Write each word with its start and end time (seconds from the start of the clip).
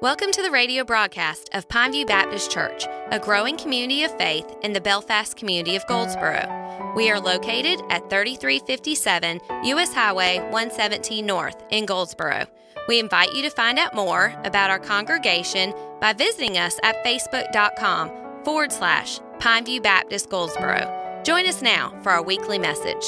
Welcome 0.00 0.30
to 0.32 0.40
the 0.40 0.50
radio 0.50 0.82
broadcast 0.82 1.50
of 1.52 1.68
Pineview 1.68 2.06
Baptist 2.06 2.50
Church, 2.50 2.86
a 3.10 3.18
growing 3.18 3.58
community 3.58 4.02
of 4.02 4.16
faith 4.16 4.50
in 4.62 4.72
the 4.72 4.80
Belfast 4.80 5.36
community 5.36 5.76
of 5.76 5.86
Goldsboro. 5.88 6.94
We 6.96 7.10
are 7.10 7.20
located 7.20 7.82
at 7.90 8.08
3357 8.08 9.40
U.S. 9.64 9.92
Highway 9.92 10.38
117 10.38 11.26
North 11.26 11.62
in 11.68 11.84
Goldsboro. 11.84 12.46
We 12.88 12.98
invite 12.98 13.34
you 13.34 13.42
to 13.42 13.50
find 13.50 13.78
out 13.78 13.94
more 13.94 14.34
about 14.44 14.70
our 14.70 14.78
congregation 14.78 15.74
by 16.00 16.14
visiting 16.14 16.56
us 16.56 16.80
at 16.82 17.04
facebook.com 17.04 18.42
forward 18.42 18.72
slash 18.72 19.20
Pineview 19.38 19.82
Baptist 19.82 20.30
Goldsboro. 20.30 21.20
Join 21.24 21.46
us 21.46 21.60
now 21.60 21.92
for 22.02 22.10
our 22.10 22.22
weekly 22.22 22.58
message. 22.58 23.04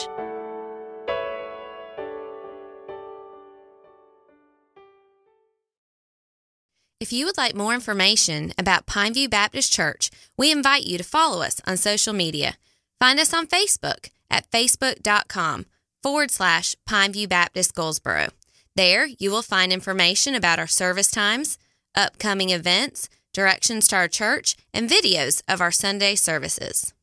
If 7.02 7.12
you 7.12 7.26
would 7.26 7.36
like 7.36 7.56
more 7.56 7.74
information 7.74 8.52
about 8.56 8.86
Pineview 8.86 9.28
Baptist 9.28 9.72
Church, 9.72 10.08
we 10.38 10.52
invite 10.52 10.84
you 10.84 10.96
to 10.98 11.02
follow 11.02 11.42
us 11.42 11.60
on 11.66 11.76
social 11.76 12.12
media. 12.12 12.56
Find 13.00 13.18
us 13.18 13.34
on 13.34 13.48
Facebook 13.48 14.10
at 14.30 14.48
facebook.com 14.52 15.66
forward 16.00 16.30
slash 16.30 16.76
Pineview 16.88 17.28
Baptist 17.28 17.74
Goldsboro. 17.74 18.28
There, 18.76 19.06
you 19.18 19.32
will 19.32 19.42
find 19.42 19.72
information 19.72 20.36
about 20.36 20.60
our 20.60 20.68
service 20.68 21.10
times, 21.10 21.58
upcoming 21.96 22.50
events, 22.50 23.08
directions 23.32 23.88
to 23.88 23.96
our 23.96 24.06
church, 24.06 24.54
and 24.72 24.88
videos 24.88 25.42
of 25.48 25.60
our 25.60 25.72
Sunday 25.72 26.14
services. 26.14 26.94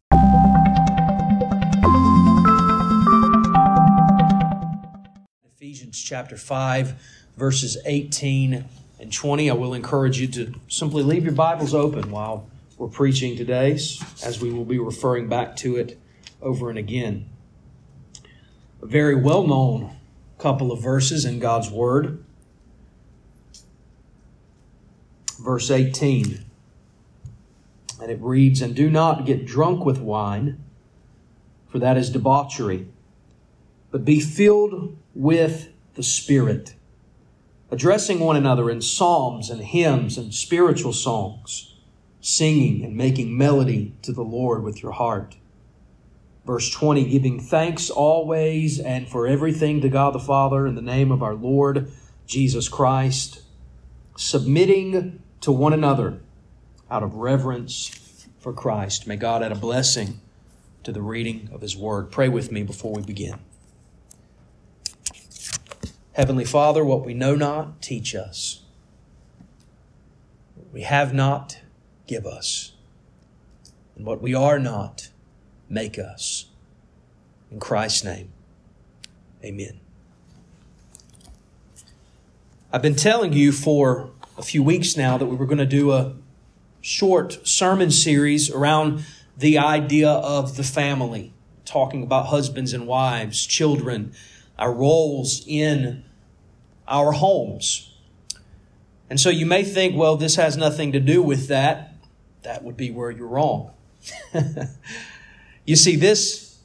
Ephesians 5.44 6.02
chapter 6.02 6.38
5, 6.38 6.94
verses 7.36 7.78
18 7.86 8.64
and 9.00 9.12
20. 9.12 9.50
I 9.50 9.54
will 9.54 9.74
encourage 9.74 10.20
you 10.20 10.28
to 10.28 10.54
simply 10.68 11.04
leave 11.04 11.24
your 11.24 11.34
Bibles 11.34 11.74
open 11.74 12.12
while 12.12 12.48
we're 12.78 12.88
preaching 12.88 13.36
today, 13.36 13.74
as 13.74 14.40
we 14.42 14.52
will 14.52 14.66
be 14.66 14.78
referring 14.78 15.28
back 15.28 15.56
to 15.58 15.78
it 15.78 16.00
over 16.42 16.70
and 16.70 16.78
again. 16.78 17.30
A 18.82 18.86
very 18.86 19.16
well 19.16 19.48
known 19.48 19.96
couple 20.38 20.72
of 20.72 20.82
verses 20.82 21.26
in 21.26 21.40
God's 21.40 21.70
Word. 21.70 22.24
Verse 25.40 25.70
18. 25.70 26.46
And 28.02 28.12
it 28.12 28.20
reads, 28.22 28.62
And 28.62 28.74
do 28.76 28.90
not 28.90 29.26
get 29.26 29.46
drunk 29.46 29.84
with 29.84 30.00
wine, 30.00 30.64
for 31.68 31.80
that 31.80 31.98
is 31.98 32.10
debauchery, 32.10 32.88
but 33.92 34.06
be 34.06 34.22
filled 34.22 34.98
with 35.14 35.70
the 35.96 36.04
Spirit 36.04 36.76
addressing 37.72 38.20
one 38.20 38.36
another 38.36 38.70
in 38.70 38.82
psalms 38.82 39.50
and 39.50 39.62
hymns 39.62 40.18
and 40.18 40.34
spiritual 40.34 40.94
songs, 40.94 41.76
singing 42.22 42.84
and 42.84 42.96
making 42.96 43.38
melody 43.38 43.96
to 44.02 44.12
the 44.12 44.24
Lord 44.24 44.64
with 44.64 44.82
your 44.82 44.92
heart. 44.94 45.36
Verse 46.46 46.72
20, 46.72 47.06
giving 47.10 47.40
thanks 47.40 47.90
always 47.90 48.80
and 48.80 49.08
for 49.08 49.28
everything 49.28 49.82
to 49.82 49.90
God 49.90 50.14
the 50.14 50.20
Father 50.20 50.66
in 50.66 50.76
the 50.76 50.82
name 50.82 51.12
of 51.12 51.22
our 51.22 51.36
Lord 51.36 51.92
Jesus 52.26 52.68
Christ, 52.68 53.44
submitting 54.18 55.22
to 55.42 55.52
one 55.52 55.74
another 55.74 56.22
out 56.90 57.04
of 57.04 57.16
reverence 57.16 58.28
for 58.40 58.52
Christ. 58.52 59.06
May 59.06 59.16
God 59.16 59.44
add 59.44 59.52
a 59.52 59.56
blessing 59.56 60.20
to 60.84 60.92
the 60.92 61.02
reading 61.02 61.50
of 61.54 61.62
His 61.62 61.78
Word. 61.78 62.12
Pray 62.12 62.30
with 62.30 62.52
me 62.52 62.64
before 62.64 62.94
we 62.94 63.02
begin. 63.02 63.40
Heavenly 66.20 66.44
Father, 66.44 66.84
what 66.84 67.06
we 67.06 67.14
know 67.14 67.34
not, 67.34 67.82
teach 67.82 68.14
us. 68.14 68.64
What 70.54 70.74
we 70.74 70.82
have 70.82 71.14
not, 71.14 71.62
give 72.08 72.26
us. 72.26 72.74
And 73.96 74.06
what 74.06 74.22
we 74.22 74.36
are 74.36 74.60
not, 74.60 75.12
make 75.70 75.98
us. 75.98 76.48
In 77.50 77.62
Christ's 77.62 78.04
name, 78.04 78.34
amen. 79.46 79.80
I've 82.74 82.82
been 82.82 82.98
telling 82.98 83.32
you 83.32 83.54
for 83.54 84.12
a 84.38 84.42
few 84.42 84.62
weeks 84.62 84.98
now 84.98 85.18
that 85.18 85.28
we 85.28 85.38
were 85.38 85.46
going 85.46 85.58
to 85.60 85.66
do 85.66 85.94
a 85.94 86.16
short 86.82 87.48
sermon 87.48 87.92
series 87.92 88.50
around 88.50 89.06
the 89.38 89.58
idea 89.58 90.10
of 90.10 90.58
the 90.58 90.66
family, 90.66 91.32
talking 91.64 92.04
about 92.04 92.26
husbands 92.26 92.74
and 92.74 92.88
wives, 92.88 93.46
children, 93.46 94.12
our 94.58 94.74
roles 94.74 95.48
in 95.48 96.04
our 96.90 97.12
homes. 97.14 97.94
And 99.10 99.20
so 99.20 99.30
you 99.30 99.46
may 99.46 99.64
think, 99.64 99.96
well, 99.96 100.18
this 100.18 100.36
has 100.36 100.58
nothing 100.58 100.92
to 100.92 101.00
do 101.00 101.22
with 101.22 101.48
that. 101.48 101.94
That 102.42 102.64
would 102.64 102.76
be 102.76 102.92
where 102.92 103.12
you're 103.12 103.28
wrong. 103.28 103.72
you 105.66 105.76
see, 105.76 105.96
this 105.96 106.58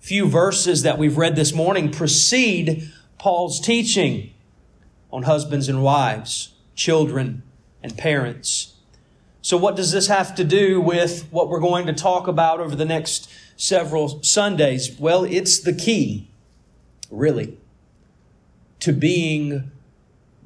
few 0.00 0.26
verses 0.26 0.82
that 0.82 0.98
we've 0.98 1.16
read 1.16 1.36
this 1.36 1.52
morning 1.52 1.90
precede 1.90 2.90
Paul's 3.18 3.60
teaching 3.60 4.32
on 5.12 5.24
husbands 5.24 5.68
and 5.68 5.82
wives, 5.82 6.54
children 6.74 7.42
and 7.82 7.96
parents. 7.96 8.74
So, 9.42 9.56
what 9.56 9.76
does 9.76 9.92
this 9.92 10.08
have 10.08 10.34
to 10.36 10.44
do 10.44 10.80
with 10.80 11.28
what 11.30 11.48
we're 11.48 11.60
going 11.60 11.86
to 11.86 11.92
talk 11.92 12.28
about 12.28 12.60
over 12.60 12.76
the 12.76 12.84
next 12.84 13.30
several 13.56 14.22
Sundays? 14.22 14.98
Well, 14.98 15.24
it's 15.24 15.58
the 15.60 15.72
key, 15.72 16.28
really 17.10 17.59
to 18.80 18.92
being 18.92 19.70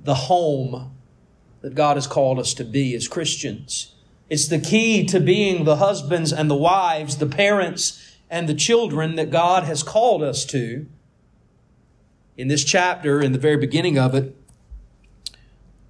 the 0.03 0.15
home 0.15 0.95
that 1.63 1.75
God 1.75 1.97
has 1.97 2.07
called 2.07 2.39
us 2.39 2.53
to 2.55 2.65
be 2.65 2.95
as 2.95 3.09
Christians. 3.09 3.95
It's 4.29 4.49
the 4.49 4.59
key 4.59 5.05
to 5.07 5.21
being 5.21 5.65
the 5.65 5.77
husbands 5.77 6.33
and 6.33 6.51
the 6.51 6.57
wives, 6.57 7.19
the 7.19 7.27
parents 7.27 8.19
and 8.29 8.49
the 8.49 8.55
children 8.55 9.17
that 9.17 9.31
God 9.31 9.65
has 9.65 9.83
called 9.83 10.23
us 10.23 10.45
to. 10.47 10.87
In 12.37 12.49
this 12.49 12.65
chapter, 12.65 13.21
in 13.21 13.33
the 13.33 13.39
very 13.39 13.57
beginning 13.57 13.99
of 13.99 14.15
it, 14.15 14.37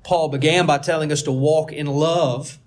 Paul 0.02 0.28
began 0.28 0.66
by 0.66 0.78
telling 0.78 1.10
us 1.10 1.22
to 1.22 1.32
walk 1.32 1.72
in 1.72 1.86
love. 1.86 2.58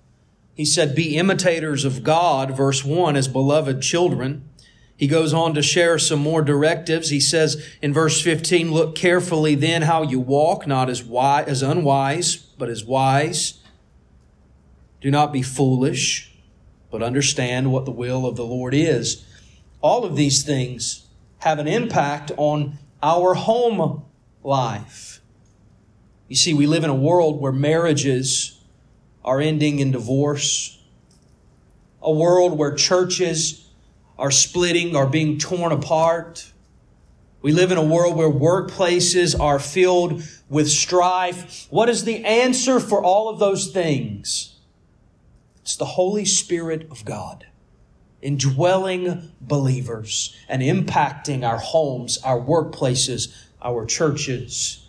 He 0.54 0.64
said, 0.64 0.96
Be 0.96 1.16
imitators 1.16 1.84
of 1.84 2.02
God, 2.02 2.56
verse 2.56 2.84
1, 2.84 3.14
as 3.14 3.28
beloved 3.28 3.80
children. 3.80 4.48
He 4.98 5.06
goes 5.06 5.32
on 5.32 5.54
to 5.54 5.62
share 5.62 5.96
some 5.96 6.18
more 6.18 6.42
directives. 6.42 7.10
He 7.10 7.20
says 7.20 7.64
in 7.80 7.94
verse 7.94 8.20
15, 8.20 8.72
look 8.72 8.96
carefully 8.96 9.54
then 9.54 9.82
how 9.82 10.02
you 10.02 10.18
walk, 10.18 10.66
not 10.66 10.90
as 10.90 11.04
wise, 11.04 11.46
as 11.46 11.62
unwise, 11.62 12.34
but 12.34 12.68
as 12.68 12.84
wise. 12.84 13.60
Do 15.00 15.08
not 15.12 15.32
be 15.32 15.40
foolish, 15.40 16.34
but 16.90 17.00
understand 17.00 17.70
what 17.70 17.84
the 17.84 17.92
will 17.92 18.26
of 18.26 18.34
the 18.34 18.44
Lord 18.44 18.74
is. 18.74 19.24
All 19.80 20.04
of 20.04 20.16
these 20.16 20.42
things 20.42 21.06
have 21.38 21.60
an 21.60 21.68
impact 21.68 22.32
on 22.36 22.78
our 23.00 23.34
home 23.34 24.02
life. 24.42 25.20
You 26.26 26.34
see, 26.34 26.54
we 26.54 26.66
live 26.66 26.82
in 26.82 26.90
a 26.90 26.94
world 26.94 27.40
where 27.40 27.52
marriages 27.52 28.60
are 29.24 29.40
ending 29.40 29.78
in 29.78 29.92
divorce, 29.92 30.82
a 32.02 32.10
world 32.10 32.58
where 32.58 32.74
churches 32.74 33.67
are 34.18 34.30
splitting, 34.30 34.96
are 34.96 35.06
being 35.06 35.38
torn 35.38 35.72
apart. 35.72 36.52
We 37.40 37.52
live 37.52 37.70
in 37.70 37.78
a 37.78 37.84
world 37.84 38.16
where 38.16 38.30
workplaces 38.30 39.38
are 39.38 39.58
filled 39.58 40.22
with 40.48 40.68
strife. 40.68 41.66
What 41.70 41.88
is 41.88 42.04
the 42.04 42.24
answer 42.24 42.80
for 42.80 43.02
all 43.02 43.28
of 43.28 43.38
those 43.38 43.68
things? 43.68 44.56
It's 45.62 45.76
the 45.76 45.84
Holy 45.84 46.24
Spirit 46.24 46.90
of 46.90 47.04
God 47.04 47.46
indwelling 48.20 49.30
believers 49.40 50.34
and 50.48 50.60
impacting 50.60 51.48
our 51.48 51.58
homes, 51.58 52.18
our 52.24 52.40
workplaces, 52.40 53.32
our 53.62 53.86
churches. 53.86 54.84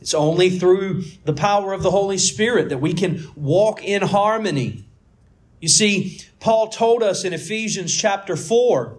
It's 0.00 0.14
only 0.14 0.56
through 0.56 1.02
the 1.24 1.32
power 1.32 1.72
of 1.72 1.82
the 1.82 1.90
Holy 1.90 2.18
Spirit 2.18 2.68
that 2.68 2.78
we 2.78 2.94
can 2.94 3.26
walk 3.34 3.82
in 3.82 4.02
harmony 4.02 4.84
you 5.60 5.68
see, 5.68 6.20
Paul 6.40 6.68
told 6.68 7.02
us 7.02 7.24
in 7.24 7.32
Ephesians 7.32 7.96
chapter 7.96 8.36
4 8.36 8.98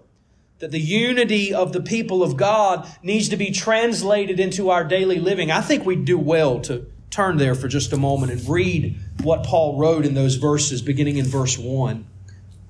that 0.59 0.71
the 0.71 0.79
unity 0.79 1.53
of 1.53 1.71
the 1.71 1.81
people 1.81 2.21
of 2.21 2.35
God 2.35 2.87
needs 3.01 3.29
to 3.29 3.37
be 3.37 3.51
translated 3.51 4.39
into 4.39 4.69
our 4.69 4.83
daily 4.83 5.19
living. 5.19 5.49
I 5.49 5.61
think 5.61 5.85
we'd 5.85 6.05
do 6.05 6.17
well 6.17 6.59
to 6.61 6.85
turn 7.09 7.37
there 7.37 7.55
for 7.55 7.67
just 7.67 7.93
a 7.93 7.97
moment 7.97 8.31
and 8.31 8.49
read 8.49 8.97
what 9.23 9.45
Paul 9.45 9.77
wrote 9.77 10.05
in 10.05 10.13
those 10.13 10.35
verses, 10.35 10.81
beginning 10.81 11.17
in 11.17 11.25
verse 11.25 11.57
1 11.57 12.05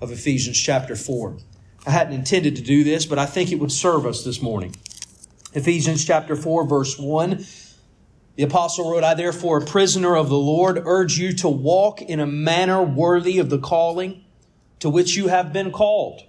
of 0.02 0.12
Ephesians 0.12 0.60
chapter 0.60 0.96
4. 0.96 1.38
I 1.88 1.92
hadn't 1.92 2.14
intended 2.14 2.56
to 2.58 2.62
do 2.62 2.84
this, 2.84 3.06
but 3.06 3.18
I 3.18 3.26
think 3.26 3.52
it 3.52 3.56
would 3.56 3.72
serve 3.72 4.06
us 4.06 4.24
this 4.24 4.42
morning. 4.42 4.76
Ephesians 5.54 6.06
chapter 6.06 6.36
4, 6.36 6.68
verse 6.68 6.98
1 6.98 7.44
the 8.36 8.46
apostle 8.46 8.90
wrote, 8.90 9.04
I 9.04 9.16
therefore, 9.16 9.58
a 9.58 9.66
prisoner 9.66 10.16
of 10.16 10.30
the 10.30 10.38
Lord, 10.38 10.82
urge 10.86 11.18
you 11.18 11.34
to 11.34 11.50
walk 11.50 12.02
in 12.02 12.22
a 12.22 12.26
manner 12.26 12.82
worthy 12.82 13.38
of 13.38 13.50
the 13.50 13.60
calling 13.60 14.24
to 14.80 14.90
which 14.90 15.16
you 15.16 15.28
have 15.28 15.54
been 15.54 15.72
called, 15.72 16.24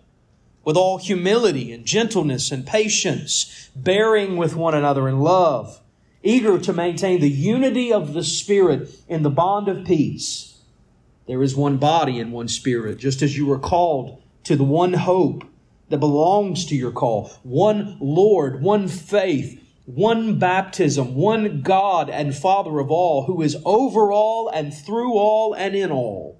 with 0.65 0.77
all 0.77 0.99
humility 0.99 1.73
and 1.73 1.85
gentleness 1.85 2.51
and 2.51 2.67
patience, 2.67 3.71
bearing 3.75 4.37
with 4.37 4.55
one 4.55 4.75
another 4.75 5.09
in 5.09 5.21
love, 5.21 5.81
eager 6.23 6.59
to 6.59 6.73
maintain 6.73 7.21
the 7.21 7.31
unity 7.31 7.93
of 7.93 8.13
the 8.13 8.25
Spirit 8.25 8.91
in 9.09 9.23
the 9.23 9.31
bond 9.31 9.69
of 9.69 9.87
peace. 9.87 10.59
There 11.27 11.43
is 11.43 11.55
one 11.55 11.77
body 11.77 12.19
and 12.19 12.33
one 12.33 12.49
Spirit, 12.49 12.99
just 12.99 13.23
as 13.23 13.37
you 13.37 13.47
were 13.47 13.59
called 13.59 14.23
to 14.45 14.57
the 14.57 14.65
one 14.65 14.95
hope 14.95 15.45
that 15.89 15.99
belongs 15.99 16.67
to 16.67 16.77
your 16.77 16.93
call, 16.93 17.31
one 17.43 17.97
Lord, 18.01 18.63
one 18.63 18.89
faith, 18.89 19.63
one 19.87 20.39
baptism, 20.39 21.15
one 21.15 21.63
God 21.63 22.11
and 22.11 22.35
Father 22.35 22.79
of 22.79 22.91
all, 22.91 23.25
who 23.25 23.43
is 23.43 23.57
over 23.65 24.13
all 24.13 24.49
and 24.49 24.73
through 24.73 25.15
all 25.15 25.53
and 25.53 25.75
in 25.75 25.91
all. 25.91 26.40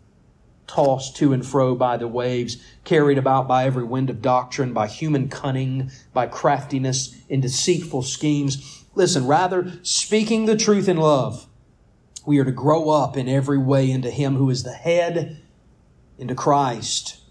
tossed 0.71 1.15
to 1.17 1.33
and 1.33 1.45
fro 1.45 1.75
by 1.75 1.97
the 1.97 2.07
waves, 2.07 2.57
carried 2.83 3.17
about 3.17 3.47
by 3.47 3.65
every 3.65 3.83
wind 3.83 4.09
of 4.09 4.21
doctrine, 4.21 4.73
by 4.73 4.87
human 4.87 5.27
cunning, 5.27 5.91
by 6.13 6.25
craftiness, 6.25 7.15
in 7.27 7.41
deceitful 7.41 8.01
schemes. 8.01 8.83
Listen, 8.95 9.27
rather, 9.27 9.73
speaking 9.83 10.45
the 10.45 10.55
truth 10.55 10.87
in 10.87 10.97
love, 10.97 11.47
we 12.25 12.39
are 12.39 12.45
to 12.45 12.51
grow 12.51 12.89
up 12.89 13.17
in 13.17 13.27
every 13.27 13.57
way 13.57 13.91
into 13.91 14.09
Him 14.09 14.35
who 14.35 14.49
is 14.49 14.63
the 14.63 14.73
head, 14.73 15.41
into 16.17 16.35
Christ 16.35 17.21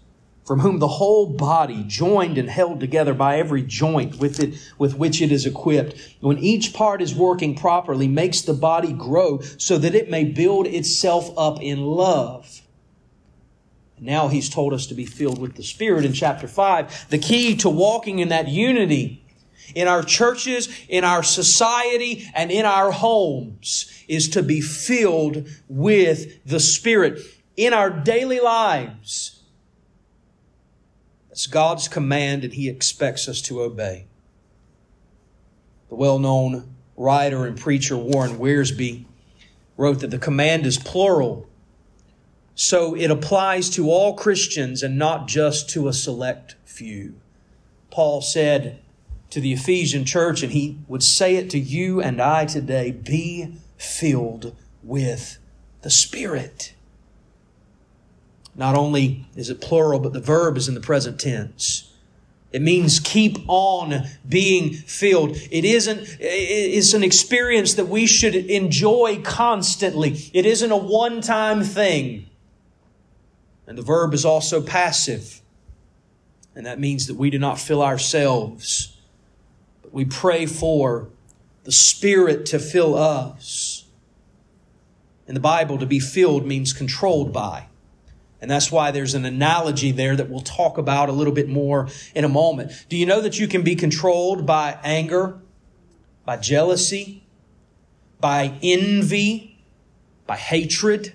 from 0.51 0.59
whom 0.59 0.79
the 0.79 0.87
whole 0.87 1.27
body, 1.27 1.83
joined 1.87 2.37
and 2.37 2.49
held 2.49 2.79
together 2.79 3.13
by 3.13 3.37
every 3.37 3.61
joint 3.61 4.17
with 4.17 4.37
it, 4.37 4.53
with 4.77 4.97
which 4.97 5.21
it 5.21 5.31
is 5.31 5.45
equipped, 5.45 5.95
when 6.19 6.37
each 6.39 6.73
part 6.73 7.01
is 7.01 7.15
working 7.15 7.55
properly, 7.55 8.05
makes 8.05 8.41
the 8.41 8.53
body 8.53 8.91
grow 8.91 9.39
so 9.57 9.77
that 9.77 9.95
it 9.95 10.09
may 10.09 10.25
build 10.25 10.67
itself 10.67 11.31
up 11.37 11.61
in 11.61 11.81
love. 11.81 12.60
Now 14.01 14.27
he's 14.27 14.49
told 14.49 14.73
us 14.73 14.87
to 14.87 14.95
be 14.95 15.05
filled 15.05 15.39
with 15.39 15.55
the 15.55 15.63
Spirit 15.63 16.03
in 16.03 16.11
chapter 16.11 16.47
5. 16.47 17.09
The 17.09 17.19
key 17.19 17.55
to 17.57 17.69
walking 17.69 18.19
in 18.19 18.29
that 18.29 18.47
unity 18.47 19.23
in 19.75 19.87
our 19.87 20.03
churches, 20.03 20.67
in 20.89 21.03
our 21.03 21.23
society, 21.23 22.29
and 22.33 22.51
in 22.51 22.65
our 22.65 22.91
homes 22.91 24.03
is 24.07 24.29
to 24.29 24.43
be 24.43 24.59
filled 24.59 25.47
with 25.67 26.43
the 26.45 26.59
Spirit. 26.59 27.21
In 27.55 27.73
our 27.73 27.89
daily 27.89 28.39
lives, 28.39 29.43
it's 31.29 31.47
God's 31.47 31.87
command 31.87 32.43
and 32.43 32.53
He 32.53 32.67
expects 32.67 33.27
us 33.27 33.41
to 33.43 33.61
obey. 33.61 34.07
The 35.89 35.95
well 35.95 36.19
known 36.19 36.75
writer 36.97 37.45
and 37.45 37.57
preacher 37.57 37.97
Warren 37.97 38.37
Wiersbe 38.37 39.05
wrote 39.77 39.99
that 39.99 40.11
the 40.11 40.19
command 40.19 40.65
is 40.65 40.77
plural, 40.77 41.47
so 42.55 42.95
it 42.95 43.09
applies 43.09 43.69
to 43.71 43.89
all 43.89 44.15
Christians 44.15 44.83
and 44.83 44.97
not 44.97 45.27
just 45.27 45.69
to 45.71 45.87
a 45.87 45.93
select 45.93 46.55
few. 46.65 47.15
Paul 47.89 48.21
said 48.21 48.79
to 49.29 49.39
the 49.39 49.53
Ephesian 49.53 50.05
church, 50.05 50.43
and 50.43 50.51
he 50.51 50.77
would 50.87 51.03
say 51.03 51.35
it 51.35 51.49
to 51.51 51.59
you 51.59 52.01
and 52.01 52.21
I 52.21 52.45
today 52.45 52.91
be 52.91 53.55
filled 53.77 54.55
with 54.83 55.37
the 55.81 55.89
Spirit. 55.89 56.73
Not 58.55 58.75
only 58.75 59.25
is 59.35 59.49
it 59.49 59.61
plural, 59.61 59.99
but 59.99 60.13
the 60.13 60.19
verb 60.19 60.57
is 60.57 60.67
in 60.67 60.75
the 60.75 60.81
present 60.81 61.19
tense. 61.19 61.91
It 62.51 62.61
means 62.61 62.99
keep 62.99 63.37
on 63.47 64.07
being 64.27 64.73
filled. 64.73 65.37
It 65.49 65.63
isn't, 65.63 66.17
it's 66.19 66.93
an 66.93 67.03
experience 67.03 67.75
that 67.75 67.87
we 67.87 68.05
should 68.05 68.35
enjoy 68.35 69.21
constantly. 69.23 70.29
It 70.33 70.45
isn't 70.45 70.69
a 70.71 70.77
one 70.77 71.21
time 71.21 71.63
thing. 71.63 72.27
And 73.71 73.77
the 73.77 73.83
verb 73.83 74.13
is 74.13 74.25
also 74.25 74.61
passive. 74.61 75.39
And 76.57 76.65
that 76.65 76.77
means 76.77 77.07
that 77.07 77.15
we 77.15 77.29
do 77.29 77.39
not 77.39 77.57
fill 77.57 77.81
ourselves, 77.81 78.97
but 79.81 79.93
we 79.93 80.03
pray 80.03 80.45
for 80.45 81.07
the 81.63 81.71
Spirit 81.71 82.45
to 82.47 82.59
fill 82.59 82.95
us. 82.95 83.85
In 85.25 85.35
the 85.35 85.39
Bible, 85.39 85.77
to 85.77 85.85
be 85.85 86.01
filled 86.01 86.45
means 86.45 86.73
controlled 86.73 87.31
by. 87.31 87.67
And 88.41 88.51
that's 88.51 88.73
why 88.73 88.91
there's 88.91 89.13
an 89.13 89.23
analogy 89.23 89.93
there 89.93 90.17
that 90.17 90.29
we'll 90.29 90.41
talk 90.41 90.77
about 90.77 91.07
a 91.07 91.13
little 91.13 91.31
bit 91.31 91.47
more 91.47 91.87
in 92.13 92.25
a 92.25 92.29
moment. 92.29 92.73
Do 92.89 92.97
you 92.97 93.05
know 93.05 93.21
that 93.21 93.39
you 93.39 93.47
can 93.47 93.61
be 93.61 93.77
controlled 93.77 94.45
by 94.45 94.79
anger, 94.83 95.39
by 96.25 96.35
jealousy, 96.35 97.23
by 98.19 98.59
envy, 98.61 99.63
by 100.27 100.35
hatred? 100.35 101.13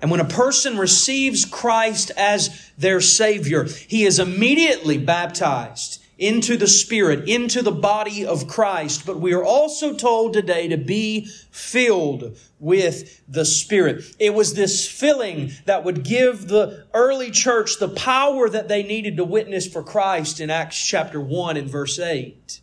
And 0.00 0.10
when 0.10 0.20
a 0.20 0.24
person 0.24 0.78
receives 0.78 1.44
Christ 1.44 2.12
as 2.16 2.70
their 2.78 3.00
Savior, 3.00 3.64
he 3.64 4.04
is 4.04 4.18
immediately 4.18 4.98
baptized 4.98 6.02
into 6.18 6.56
the 6.56 6.66
Spirit, 6.66 7.28
into 7.28 7.62
the 7.62 7.72
body 7.72 8.26
of 8.26 8.48
Christ. 8.48 9.06
But 9.06 9.20
we 9.20 9.32
are 9.32 9.44
also 9.44 9.94
told 9.94 10.32
today 10.32 10.68
to 10.68 10.76
be 10.76 11.26
filled 11.50 12.36
with 12.58 13.22
the 13.28 13.44
Spirit. 13.44 14.04
It 14.18 14.34
was 14.34 14.54
this 14.54 14.88
filling 14.88 15.52
that 15.64 15.84
would 15.84 16.02
give 16.02 16.48
the 16.48 16.86
early 16.92 17.30
church 17.30 17.78
the 17.78 17.88
power 17.88 18.48
that 18.48 18.68
they 18.68 18.82
needed 18.82 19.16
to 19.16 19.24
witness 19.24 19.68
for 19.68 19.82
Christ 19.82 20.40
in 20.40 20.50
Acts 20.50 20.84
chapter 20.84 21.20
1 21.20 21.56
and 21.56 21.70
verse 21.70 21.98
8. 21.98 22.60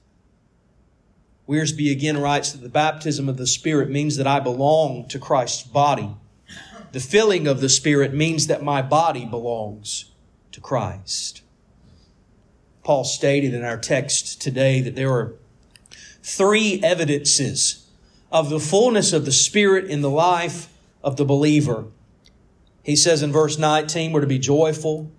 Wiersbe 1.47 1.91
again 1.91 2.17
writes 2.17 2.51
that 2.51 2.61
the 2.61 2.69
baptism 2.69 3.29
of 3.29 3.37
the 3.37 3.47
Spirit 3.47 3.89
means 3.89 4.17
that 4.17 4.27
I 4.27 4.39
belong 4.39 5.07
to 5.09 5.19
Christ's 5.19 5.63
body. 5.63 6.09
The 6.95 7.01
filling 7.01 7.45
of 7.45 7.59
the 7.59 7.67
Spirit 7.67 8.13
means 8.13 8.47
that 8.47 8.63
my 8.63 8.81
body 8.81 9.25
belongs 9.25 10.11
to 10.53 10.61
Christ. 10.61 11.41
Paul 12.85 13.03
stated 13.03 13.53
in 13.53 13.65
our 13.65 13.77
text 13.77 14.41
today 14.41 14.79
that 14.79 14.95
there 14.95 15.11
are 15.11 15.35
three 16.23 16.79
evidences 16.81 17.89
of 18.31 18.49
the 18.49 18.61
fullness 18.61 19.11
of 19.11 19.25
the 19.25 19.33
Spirit 19.33 19.91
in 19.91 19.99
the 19.99 20.09
life 20.09 20.69
of 21.03 21.17
the 21.17 21.25
believer. 21.25 21.87
He 22.81 22.95
says 22.95 23.21
in 23.21 23.33
verse 23.33 23.57
19, 23.57 24.13
we're 24.13 24.21
to 24.21 24.25
be 24.25 24.39
joyful. 24.39 25.11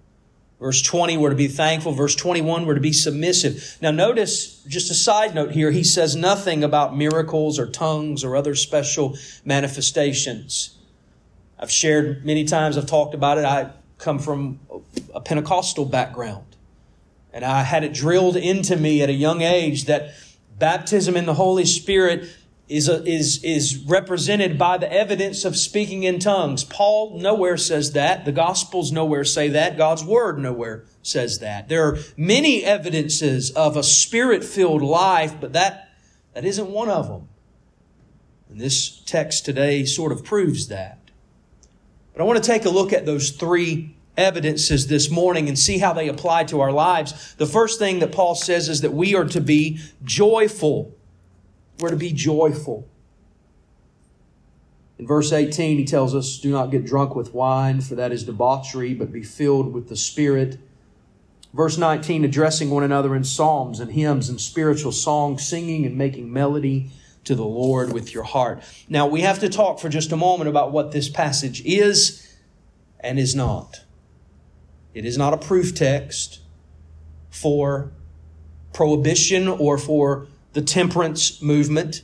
Verse 0.59 0.81
20, 0.81 1.19
we're 1.19 1.29
to 1.29 1.37
be 1.37 1.47
thankful. 1.47 1.93
Verse 1.93 2.15
21, 2.15 2.65
we're 2.65 2.73
to 2.73 2.81
be 2.81 2.95
submissive. 2.95 3.77
Now 3.83 3.91
notice, 3.91 4.63
just 4.63 4.91
a 4.91 4.95
side 4.95 5.35
note 5.35 5.51
here, 5.51 5.73
he 5.73 5.85
says 5.85 6.17
nothing 6.17 6.65
about 6.65 6.97
miracles 6.97 7.59
or 7.59 7.67
tongues 7.67 8.25
or 8.25 8.35
other 8.35 8.55
special 8.55 9.19
manifestations. 9.45 10.76
I've 11.59 11.71
shared 11.71 12.25
many 12.25 12.45
times, 12.45 12.77
I've 12.77 12.87
talked 12.87 13.15
about 13.15 13.39
it. 13.39 13.45
I 13.45 13.71
come 13.99 14.19
from 14.19 14.61
a 15.15 15.21
Pentecostal 15.21 15.87
background. 15.87 16.45
And 17.33 17.45
I 17.45 17.63
had 17.63 17.85
it 17.85 17.93
drilled 17.93 18.37
into 18.37 18.77
me 18.77 19.03
at 19.03 19.09
a 19.09 19.15
young 19.15 19.43
age 19.43 19.87
that 19.87 20.15
baptism 20.59 21.17
in 21.17 21.27
the 21.27 21.35
Holy 21.35 21.65
Spirit 21.65 22.29
is, 22.69 22.89
a, 22.89 23.05
is, 23.05 23.43
is 23.45 23.77
represented 23.87 24.59
by 24.59 24.79
the 24.79 24.91
evidence 24.93 25.45
of 25.45 25.57
speaking 25.57 26.03
in 26.03 26.19
tongues. 26.19 26.65
Paul 26.65 27.19
nowhere 27.19 27.57
says 27.57 27.93
that. 27.93 28.25
The 28.25 28.33
Gospels 28.33 28.91
nowhere 28.91 29.25
say 29.25 29.49
that. 29.51 29.77
God's 29.77 30.05
Word 30.05 30.39
nowhere 30.39 30.85
says 31.03 31.39
that. 31.39 31.69
There 31.69 31.87
are 31.87 31.99
many 32.17 32.65
evidences 32.65 33.51
of 33.51 33.77
a 33.77 33.83
spirit 33.83 34.43
filled 34.43 34.83
life, 34.83 35.35
but 35.41 35.53
that, 35.53 35.91
that 36.35 36.45
isn't 36.45 36.69
one 36.69 36.89
of 36.89 37.09
them. 37.09 37.29
And 38.51 38.61
this 38.61 39.01
text 39.03 39.45
today 39.45 39.85
sort 39.85 40.11
of 40.11 40.25
proves 40.25 40.69
that. 40.69 41.06
But 42.17 42.23
I 42.23 42.27
want 42.27 42.43
to 42.43 42.51
take 42.51 42.65
a 42.65 42.71
look 42.71 42.95
at 42.95 43.05
those 43.05 43.31
three 43.31 43.95
evidences 44.17 44.87
this 44.87 45.11
morning 45.11 45.49
and 45.49 45.59
see 45.59 45.77
how 45.77 45.93
they 45.93 46.09
apply 46.09 46.45
to 46.45 46.63
our 46.63 46.73
lives. 46.73 47.35
The 47.35 47.45
first 47.45 47.79
thing 47.79 47.99
that 47.99 48.11
Paul 48.11 48.35
says 48.35 48.71
is 48.71 48.81
that 48.81 48.95
we 48.95 49.15
are 49.15 49.27
to 49.27 49.41
be 49.41 49.81
joyful. 50.03 50.97
We're 51.79 51.91
to 51.91 51.97
be 51.97 52.15
joyful. 52.15 52.89
In 54.99 55.07
verse 55.07 55.31
18, 55.31 55.77
he 55.77 55.85
tells 55.85 56.15
us, 56.15 56.39
Do 56.39 56.51
not 56.51 56.71
get 56.71 56.87
drunk 56.87 57.15
with 57.15 57.35
wine, 57.35 57.83
for 57.83 57.97
that 57.97 58.13
is 58.13 58.25
debauchery, 58.25 58.95
but 58.95 59.13
be 59.13 59.23
filled 59.23 59.75
with 59.75 59.91
the 59.91 59.97
Spirit. 59.97 60.59
Verse 61.53 61.77
19, 61.77 62.25
addressing 62.25 62.71
one 62.71 62.83
another 62.83 63.15
in 63.15 63.25
psalms 63.25 63.79
and 63.79 63.93
hymns 63.93 64.31
and 64.31 64.41
spiritual 64.41 64.93
songs, 64.93 65.47
singing 65.47 65.85
and 65.85 65.99
making 65.99 66.33
melody 66.33 66.91
to 67.27 67.35
the 67.35 67.45
Lord 67.45 67.93
with 67.93 68.15
your 68.15 68.23
heart. 68.23 68.63
Now, 68.89 69.07
we 69.07 69.21
have 69.21 69.41
to 69.41 69.49
talk 69.49 69.79
for 69.79 69.89
just 69.89 70.13
a 70.13 70.17
moment 70.17 70.49
about 70.49 70.73
what 70.73 70.93
this 70.93 71.09
passage 71.09 71.63
is 71.65 72.37
and 73.01 73.19
is 73.19 73.35
not. 73.35 73.81
It 74.95 75.05
is 75.05 75.19
not 75.19 75.35
a 75.35 75.37
proof 75.37 75.75
text 75.75 76.41
for 77.31 77.93
prohibition 78.73 79.47
or 79.49 79.77
for 79.77 80.29
the 80.55 80.63
temperance 80.63 81.43
movement. 81.43 82.03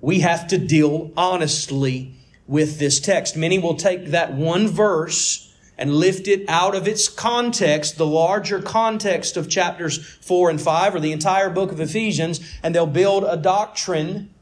We 0.00 0.20
have 0.20 0.46
to 0.48 0.58
deal 0.58 1.10
honestly 1.16 2.14
with 2.46 2.78
this 2.78 3.00
text. 3.00 3.36
Many 3.36 3.58
will 3.58 3.76
take 3.76 4.08
that 4.08 4.34
one 4.34 4.68
verse 4.68 5.54
and 5.78 5.94
lift 5.94 6.28
it 6.28 6.48
out 6.48 6.74
of 6.74 6.86
its 6.86 7.08
context, 7.08 7.96
the 7.96 8.06
larger 8.06 8.60
context 8.60 9.36
of 9.36 9.48
chapters 9.48 10.04
4 10.20 10.50
and 10.50 10.60
5 10.60 10.94
or 10.94 11.00
the 11.00 11.12
entire 11.12 11.50
book 11.50 11.72
of 11.72 11.80
Ephesians, 11.80 12.40
and 12.62 12.74
they'll 12.74 12.86
build 12.86 13.24
a 13.24 13.36
doctrine 13.36 14.33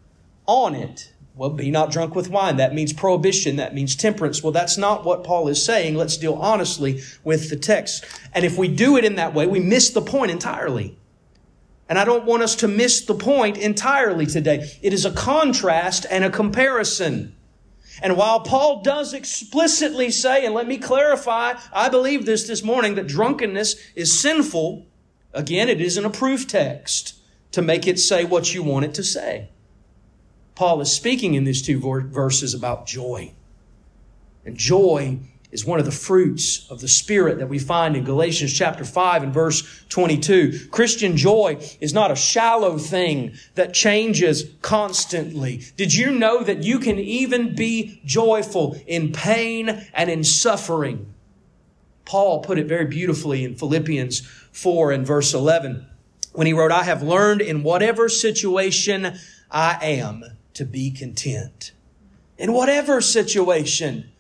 on 0.53 0.75
it. 0.75 1.13
Well, 1.35 1.51
be 1.51 1.71
not 1.71 1.91
drunk 1.91 2.15
with 2.15 2.29
wine. 2.29 2.59
That 2.59 2.75
means 2.75 2.93
prohibition. 2.93 3.57
That 3.57 3.75
means 3.75 3.97
temperance. 3.97 4.43
Well, 4.43 4.53
that's 4.53 4.77
not 4.77 5.05
what 5.05 5.25
Paul 5.25 5.49
is 5.49 5.65
saying. 5.65 5.95
Let's 5.95 6.19
deal 6.19 6.35
honestly 6.35 7.01
with 7.25 7.49
the 7.49 7.57
text. 7.57 8.05
And 8.35 8.45
if 8.45 8.59
we 8.59 8.69
do 8.69 8.99
it 8.99 9.05
in 9.05 9.15
that 9.15 9.33
way, 9.33 9.47
we 9.47 9.59
miss 9.59 9.91
the 9.91 10.03
point 10.03 10.31
entirely. 10.31 10.99
And 11.89 11.99
I 11.99 12.05
don't 12.05 12.27
want 12.27 12.43
us 12.43 12.55
to 12.57 12.69
miss 12.69 13.05
the 13.05 13.15
point 13.15 13.57
entirely 13.57 14.27
today. 14.27 14.71
It 14.83 14.93
is 14.93 15.07
a 15.07 15.11
contrast 15.11 16.05
and 16.11 16.23
a 16.23 16.31
comparison. 16.31 17.35
And 18.03 18.17
while 18.17 18.41
Paul 18.41 18.83
does 18.83 19.15
explicitly 19.15 20.11
say, 20.11 20.45
and 20.45 20.55
let 20.55 20.67
me 20.67 20.77
clarify, 20.77 21.55
I 21.73 21.89
believe 21.89 22.27
this 22.27 22.47
this 22.47 22.63
morning, 22.63 22.95
that 22.97 23.07
drunkenness 23.07 23.77
is 23.95 24.19
sinful, 24.19 24.87
again, 25.33 25.69
it 25.69 25.81
isn't 25.81 26.05
a 26.05 26.11
proof 26.11 26.47
text 26.47 27.15
to 27.53 27.63
make 27.63 27.87
it 27.87 27.99
say 27.99 28.25
what 28.25 28.55
you 28.55 28.63
want 28.63 28.85
it 28.85 28.95
to 28.95 29.05
say. 29.05 29.49
Paul 30.55 30.81
is 30.81 30.93
speaking 30.93 31.35
in 31.35 31.45
these 31.45 31.63
two 31.63 31.79
verses 31.81 32.55
about 32.55 32.87
joy. 32.87 33.33
And 34.45 34.57
joy 34.57 35.19
is 35.51 35.65
one 35.67 35.79
of 35.79 35.85
the 35.85 35.93
fruits 35.93 36.67
of 36.71 36.81
the 36.81 36.89
Spirit 36.89 37.39
that 37.39 37.49
we 37.49 37.59
find 37.59 37.95
in 37.95 38.05
Galatians 38.05 38.53
chapter 38.53 38.85
5 38.85 39.23
and 39.23 39.35
verse 39.35 39.85
22. 39.91 40.69
Christian 40.71 41.17
joy 41.17 41.59
is 41.81 41.93
not 41.93 42.11
a 42.11 42.17
shallow 42.17 42.79
thing 42.79 43.35
that 43.55 43.75
changes 43.75 44.51
constantly. 44.63 45.63
Did 45.77 45.95
you 45.95 46.11
know 46.11 46.43
that 46.43 46.63
you 46.63 46.79
can 46.79 46.99
even 46.99 47.55
be 47.55 48.01
joyful 48.05 48.81
in 48.87 49.13
pain 49.13 49.87
and 49.93 50.11
in 50.11 50.25
suffering? 50.25 51.13
Paul 52.05 52.41
put 52.41 52.59
it 52.59 52.67
very 52.67 52.87
beautifully 52.87 53.45
in 53.45 53.55
Philippians 53.55 54.21
4 54.53 54.93
and 54.93 55.07
verse 55.07 55.35
11 55.35 55.87
when 56.33 56.47
he 56.47 56.55
wrote, 56.55 56.73
I 56.73 56.85
have 56.85 57.03
learned 57.03 57.43
in 57.43 57.63
whatever 57.63 58.09
situation 58.09 59.19
I 59.51 59.79
am 59.83 60.25
to 60.55 60.65
be 60.65 60.91
content. 60.91 61.73
In 62.39 62.53
whatever 62.53 63.01
situation, 63.01 64.11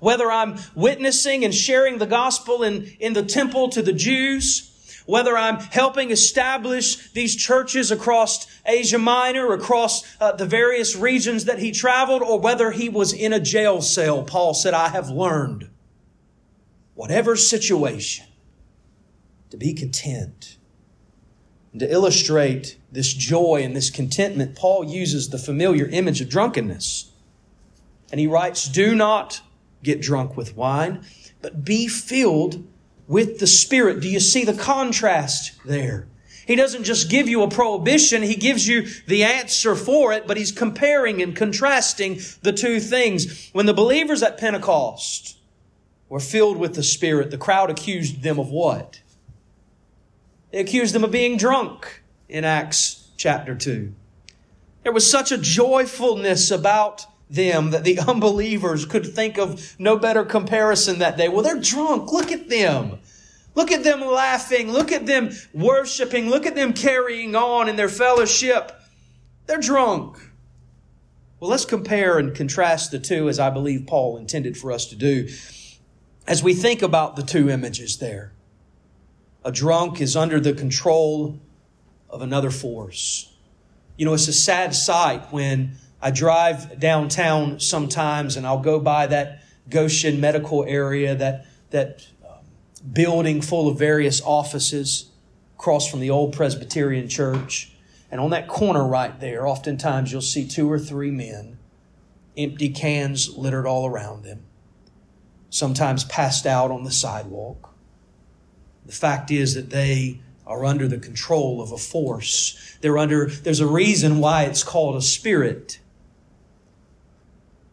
whether 0.00 0.30
I'm 0.30 0.56
witnessing 0.74 1.44
and 1.44 1.54
sharing 1.54 1.98
the 1.98 2.06
gospel 2.06 2.62
in, 2.62 2.84
in 2.98 3.12
the 3.12 3.22
temple 3.22 3.68
to 3.70 3.82
the 3.82 3.92
Jews, 3.92 4.66
whether 5.06 5.36
I'm 5.36 5.56
helping 5.56 6.10
establish 6.10 7.12
these 7.12 7.34
churches 7.34 7.90
across 7.90 8.46
Asia 8.64 8.98
Minor, 8.98 9.52
across 9.52 10.04
uh, 10.20 10.32
the 10.32 10.46
various 10.46 10.94
regions 10.96 11.46
that 11.46 11.58
he 11.58 11.72
traveled, 11.72 12.22
or 12.22 12.38
whether 12.38 12.70
he 12.70 12.88
was 12.88 13.12
in 13.12 13.32
a 13.32 13.40
jail 13.40 13.82
cell, 13.82 14.22
Paul 14.22 14.54
said, 14.54 14.72
I 14.72 14.88
have 14.88 15.08
learned, 15.08 15.68
whatever 16.94 17.34
situation, 17.34 18.26
to 19.50 19.56
be 19.56 19.74
content. 19.74 20.56
And 21.72 21.80
to 21.80 21.90
illustrate 21.90 22.78
this 22.90 23.12
joy 23.12 23.62
and 23.62 23.76
this 23.76 23.90
contentment, 23.90 24.56
Paul 24.56 24.84
uses 24.84 25.28
the 25.28 25.38
familiar 25.38 25.86
image 25.86 26.20
of 26.20 26.28
drunkenness. 26.28 27.10
And 28.10 28.20
he 28.20 28.26
writes, 28.26 28.68
Do 28.68 28.94
not 28.94 29.40
get 29.82 30.00
drunk 30.00 30.36
with 30.36 30.56
wine, 30.56 31.04
but 31.40 31.64
be 31.64 31.86
filled 31.86 32.66
with 33.06 33.38
the 33.38 33.46
Spirit. 33.46 34.00
Do 34.00 34.08
you 34.08 34.20
see 34.20 34.44
the 34.44 34.54
contrast 34.54 35.52
there? 35.64 36.06
He 36.46 36.56
doesn't 36.56 36.82
just 36.82 37.08
give 37.08 37.28
you 37.28 37.42
a 37.42 37.48
prohibition, 37.48 38.22
he 38.22 38.34
gives 38.34 38.66
you 38.66 38.88
the 39.06 39.22
answer 39.22 39.76
for 39.76 40.12
it, 40.12 40.26
but 40.26 40.36
he's 40.36 40.50
comparing 40.50 41.22
and 41.22 41.36
contrasting 41.36 42.20
the 42.42 42.52
two 42.52 42.80
things. 42.80 43.50
When 43.52 43.66
the 43.66 43.74
believers 43.74 44.20
at 44.22 44.38
Pentecost 44.38 45.38
were 46.08 46.18
filled 46.18 46.56
with 46.56 46.74
the 46.74 46.82
Spirit, 46.82 47.30
the 47.30 47.38
crowd 47.38 47.70
accused 47.70 48.22
them 48.22 48.40
of 48.40 48.48
what? 48.48 49.00
They 50.50 50.58
accused 50.58 50.94
them 50.94 51.04
of 51.04 51.10
being 51.10 51.36
drunk 51.36 52.02
in 52.28 52.44
Acts 52.44 53.10
chapter 53.16 53.54
2. 53.54 53.92
There 54.82 54.92
was 54.92 55.08
such 55.08 55.30
a 55.30 55.38
joyfulness 55.38 56.50
about 56.50 57.06
them 57.28 57.70
that 57.70 57.84
the 57.84 57.98
unbelievers 58.08 58.86
could 58.86 59.06
think 59.06 59.38
of 59.38 59.76
no 59.78 59.96
better 59.96 60.24
comparison 60.24 60.98
that 60.98 61.16
day. 61.16 61.28
Well, 61.28 61.42
they're 61.42 61.60
drunk. 61.60 62.12
Look 62.12 62.32
at 62.32 62.48
them. 62.48 62.98
Look 63.54 63.70
at 63.70 63.84
them 63.84 64.00
laughing. 64.00 64.72
Look 64.72 64.92
at 64.92 65.06
them 65.06 65.30
worshiping. 65.52 66.28
Look 66.28 66.46
at 66.46 66.54
them 66.54 66.72
carrying 66.72 67.34
on 67.34 67.68
in 67.68 67.76
their 67.76 67.88
fellowship. 67.88 68.72
They're 69.46 69.58
drunk. 69.58 70.18
Well, 71.38 71.50
let's 71.50 71.64
compare 71.64 72.18
and 72.18 72.34
contrast 72.34 72.90
the 72.90 72.98
two 72.98 73.28
as 73.28 73.38
I 73.38 73.50
believe 73.50 73.86
Paul 73.86 74.16
intended 74.18 74.56
for 74.56 74.70
us 74.70 74.86
to 74.86 74.96
do 74.96 75.28
as 76.26 76.42
we 76.42 76.54
think 76.54 76.82
about 76.82 77.16
the 77.16 77.22
two 77.22 77.48
images 77.48 77.98
there. 77.98 78.32
A 79.44 79.52
drunk 79.52 80.00
is 80.00 80.16
under 80.16 80.38
the 80.38 80.52
control 80.52 81.40
of 82.08 82.22
another 82.22 82.50
force. 82.50 83.32
You 83.96 84.06
know, 84.06 84.14
it's 84.14 84.28
a 84.28 84.32
sad 84.32 84.74
sight 84.74 85.32
when 85.32 85.76
I 86.02 86.10
drive 86.10 86.78
downtown 86.78 87.60
sometimes 87.60 88.36
and 88.36 88.46
I'll 88.46 88.60
go 88.60 88.80
by 88.80 89.06
that 89.06 89.42
Goshen 89.68 90.20
medical 90.20 90.64
area, 90.64 91.14
that, 91.14 91.46
that 91.70 92.06
um, 92.26 92.44
building 92.92 93.40
full 93.40 93.68
of 93.68 93.78
various 93.78 94.20
offices 94.22 95.10
across 95.56 95.88
from 95.88 96.00
the 96.00 96.10
old 96.10 96.34
Presbyterian 96.34 97.08
church. 97.08 97.72
And 98.10 98.20
on 98.20 98.30
that 98.30 98.48
corner 98.48 98.86
right 98.86 99.18
there, 99.20 99.46
oftentimes 99.46 100.10
you'll 100.10 100.22
see 100.22 100.46
two 100.46 100.70
or 100.70 100.78
three 100.78 101.10
men, 101.10 101.58
empty 102.36 102.70
cans 102.70 103.36
littered 103.36 103.66
all 103.66 103.86
around 103.86 104.24
them, 104.24 104.42
sometimes 105.50 106.04
passed 106.04 106.46
out 106.46 106.70
on 106.70 106.84
the 106.84 106.90
sidewalk. 106.90 107.69
The 108.86 108.92
fact 108.92 109.30
is 109.30 109.54
that 109.54 109.70
they 109.70 110.20
are 110.46 110.64
under 110.64 110.88
the 110.88 110.98
control 110.98 111.62
of 111.62 111.70
a 111.70 111.78
force. 111.78 112.76
They're 112.80 112.98
under, 112.98 113.26
there's 113.26 113.60
a 113.60 113.66
reason 113.66 114.18
why 114.18 114.44
it's 114.44 114.64
called 114.64 114.96
a 114.96 115.02
spirit. 115.02 115.78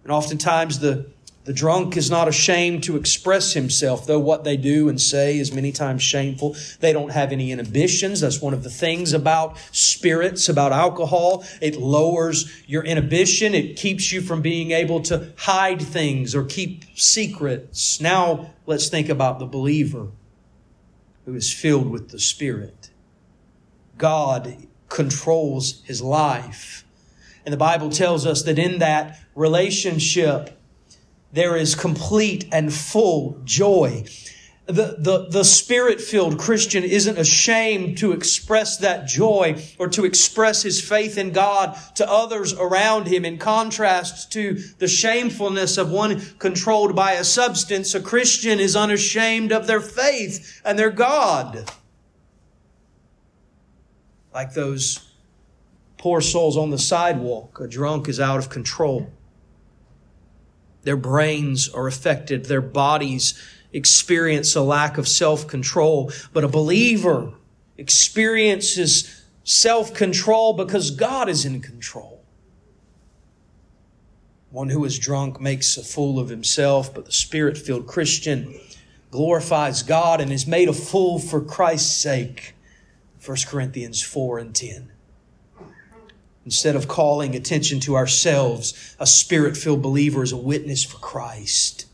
And 0.03 0.11
oftentimes 0.11 0.79
the, 0.79 1.07
the 1.45 1.53
drunk 1.53 1.97
is 1.97 2.11
not 2.11 2.27
ashamed 2.27 2.83
to 2.83 2.95
express 2.95 3.53
himself, 3.53 4.05
though 4.05 4.19
what 4.19 4.43
they 4.43 4.57
do 4.57 4.89
and 4.89 5.01
say 5.01 5.39
is 5.39 5.51
many 5.51 5.71
times 5.71 6.03
shameful. 6.03 6.55
They 6.81 6.93
don't 6.93 7.11
have 7.11 7.31
any 7.31 7.51
inhibitions. 7.51 8.21
That's 8.21 8.41
one 8.41 8.53
of 8.53 8.63
the 8.63 8.69
things 8.69 9.11
about 9.11 9.57
spirits, 9.71 10.47
about 10.47 10.71
alcohol. 10.71 11.45
It 11.61 11.77
lowers 11.77 12.53
your 12.67 12.83
inhibition. 12.83 13.55
It 13.55 13.75
keeps 13.75 14.11
you 14.11 14.21
from 14.21 14.41
being 14.43 14.69
able 14.69 15.01
to 15.03 15.33
hide 15.37 15.81
things 15.81 16.35
or 16.35 16.43
keep 16.43 16.83
secrets. 16.95 17.99
Now 17.99 18.53
let's 18.67 18.89
think 18.89 19.09
about 19.09 19.39
the 19.39 19.47
believer 19.47 20.09
who 21.27 21.35
is 21.35 21.51
filled 21.51 21.89
with 21.89 22.11
the 22.11 22.19
Spirit. 22.19 22.89
God 23.97 24.65
controls 24.87 25.83
his 25.83 26.01
life. 26.01 26.85
And 27.45 27.51
the 27.51 27.57
Bible 27.57 27.89
tells 27.89 28.25
us 28.25 28.43
that 28.43 28.57
in 28.57 28.79
that 28.79 29.19
relationship, 29.35 30.57
there 31.33 31.57
is 31.57 31.75
complete 31.75 32.47
and 32.49 32.73
full 32.73 33.41
joy. 33.43 34.05
The, 34.67 34.97
the, 34.99 35.27
the 35.29 35.43
spirit 35.45 36.01
filled 36.01 36.37
Christian 36.37 36.83
isn't 36.83 37.17
ashamed 37.17 37.99
to 37.99 38.11
express 38.11 38.77
that 38.79 39.07
joy 39.07 39.63
or 39.79 39.87
to 39.87 40.03
express 40.03 40.61
his 40.61 40.81
faith 40.81 41.17
in 41.17 41.31
God 41.31 41.77
to 41.95 42.09
others 42.09 42.51
around 42.53 43.07
him. 43.07 43.23
In 43.23 43.37
contrast 43.37 44.29
to 44.33 44.55
the 44.77 44.89
shamefulness 44.89 45.77
of 45.77 45.89
one 45.89 46.19
controlled 46.37 46.97
by 46.97 47.13
a 47.13 47.23
substance, 47.23 47.95
a 47.95 48.01
Christian 48.01 48.59
is 48.59 48.75
unashamed 48.75 49.53
of 49.53 49.67
their 49.67 49.79
faith 49.79 50.61
and 50.65 50.77
their 50.77 50.91
God. 50.91 51.71
Like 54.33 54.53
those 54.53 55.07
poor 55.97 56.19
souls 56.19 56.57
on 56.57 56.71
the 56.71 56.77
sidewalk. 56.77 57.59
A 57.61 57.67
drunk 57.67 58.09
is 58.09 58.19
out 58.19 58.39
of 58.39 58.49
control. 58.49 59.11
Their 60.83 60.97
brains 60.97 61.69
are 61.69 61.87
affected. 61.87 62.45
Their 62.45 62.61
bodies 62.61 63.33
experience 63.73 64.55
a 64.55 64.61
lack 64.61 64.97
of 64.97 65.07
self 65.07 65.47
control. 65.47 66.11
But 66.33 66.43
a 66.43 66.47
believer 66.47 67.33
experiences 67.77 69.23
self 69.43 69.93
control 69.93 70.53
because 70.53 70.91
God 70.91 71.29
is 71.29 71.45
in 71.45 71.61
control. 71.61 72.21
One 74.49 74.69
who 74.69 74.85
is 74.85 74.97
drunk 74.97 75.41
makes 75.41 75.77
a 75.77 75.83
fool 75.83 76.19
of 76.19 76.29
himself, 76.29 76.93
but 76.93 77.05
the 77.05 77.11
spirit 77.11 77.57
filled 77.57 77.85
Christian 77.85 78.55
glorifies 79.11 79.83
God 79.83 80.21
and 80.21 80.31
is 80.31 80.47
made 80.47 80.69
a 80.69 80.73
fool 80.73 81.19
for 81.19 81.41
Christ's 81.41 81.95
sake. 81.95 82.55
1 83.25 83.37
Corinthians 83.47 84.01
4 84.01 84.39
and 84.39 84.55
10. 84.55 84.91
Instead 86.45 86.77
of 86.77 86.87
calling 86.87 87.35
attention 87.35 87.81
to 87.81 87.95
ourselves, 87.95 88.95
a 88.99 89.05
spirit 89.05 89.57
filled 89.57 89.81
believer 89.81 90.23
is 90.23 90.31
a 90.31 90.37
witness 90.37 90.85
for 90.85 90.97
Christ. 90.99 91.86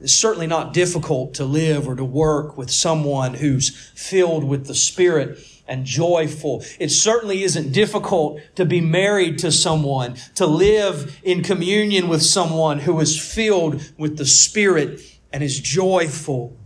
It's 0.00 0.14
certainly 0.14 0.46
not 0.46 0.72
difficult 0.72 1.34
to 1.34 1.44
live 1.44 1.86
or 1.86 1.94
to 1.94 2.04
work 2.04 2.56
with 2.56 2.70
someone 2.70 3.34
who's 3.34 3.68
filled 3.94 4.44
with 4.44 4.66
the 4.66 4.74
Spirit 4.74 5.38
and 5.68 5.84
joyful. 5.84 6.64
It 6.78 6.88
certainly 6.88 7.42
isn't 7.42 7.72
difficult 7.72 8.40
to 8.56 8.64
be 8.64 8.80
married 8.80 9.38
to 9.40 9.52
someone, 9.52 10.16
to 10.36 10.46
live 10.46 11.20
in 11.22 11.42
communion 11.42 12.08
with 12.08 12.22
someone 12.22 12.80
who 12.80 12.98
is 13.00 13.20
filled 13.20 13.92
with 13.98 14.16
the 14.16 14.26
Spirit 14.26 15.00
and 15.32 15.44
is 15.44 15.60
joyful. 15.60 16.56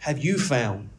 Have 0.00 0.22
you 0.22 0.36
found, 0.36 0.90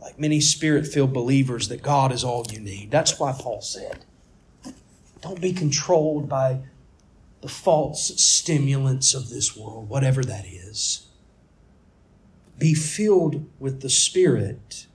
like 0.00 0.18
many 0.18 0.40
spirit 0.40 0.86
filled 0.86 1.12
believers, 1.12 1.68
that 1.68 1.82
God 1.82 2.12
is 2.12 2.24
all 2.24 2.46
you 2.50 2.60
need? 2.60 2.90
That's 2.90 3.20
why 3.20 3.32
Paul 3.38 3.60
said, 3.60 4.04
don't 5.20 5.40
be 5.40 5.52
controlled 5.52 6.28
by 6.28 6.60
the 7.40 7.48
false 7.48 8.20
stimulants 8.20 9.14
of 9.14 9.30
this 9.30 9.56
world, 9.56 9.88
whatever 9.88 10.24
that 10.24 10.44
is. 10.46 11.06
Be 12.58 12.74
filled 12.74 13.48
with 13.60 13.80
the 13.82 13.90
Spirit, 13.90 14.86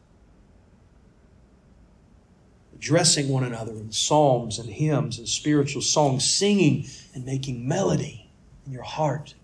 addressing 2.76 3.30
one 3.30 3.46
another 3.46 3.72
in 3.72 3.92
psalms 3.94 4.60
and 4.60 4.70
hymns 4.70 5.18
and 5.18 5.30
spiritual 5.30 5.82
songs, 5.82 6.30
singing 6.30 6.86
and 7.14 7.26
making 7.26 7.66
melody 7.66 8.30
in 8.66 8.74
your 8.74 8.84
heart 8.84 9.36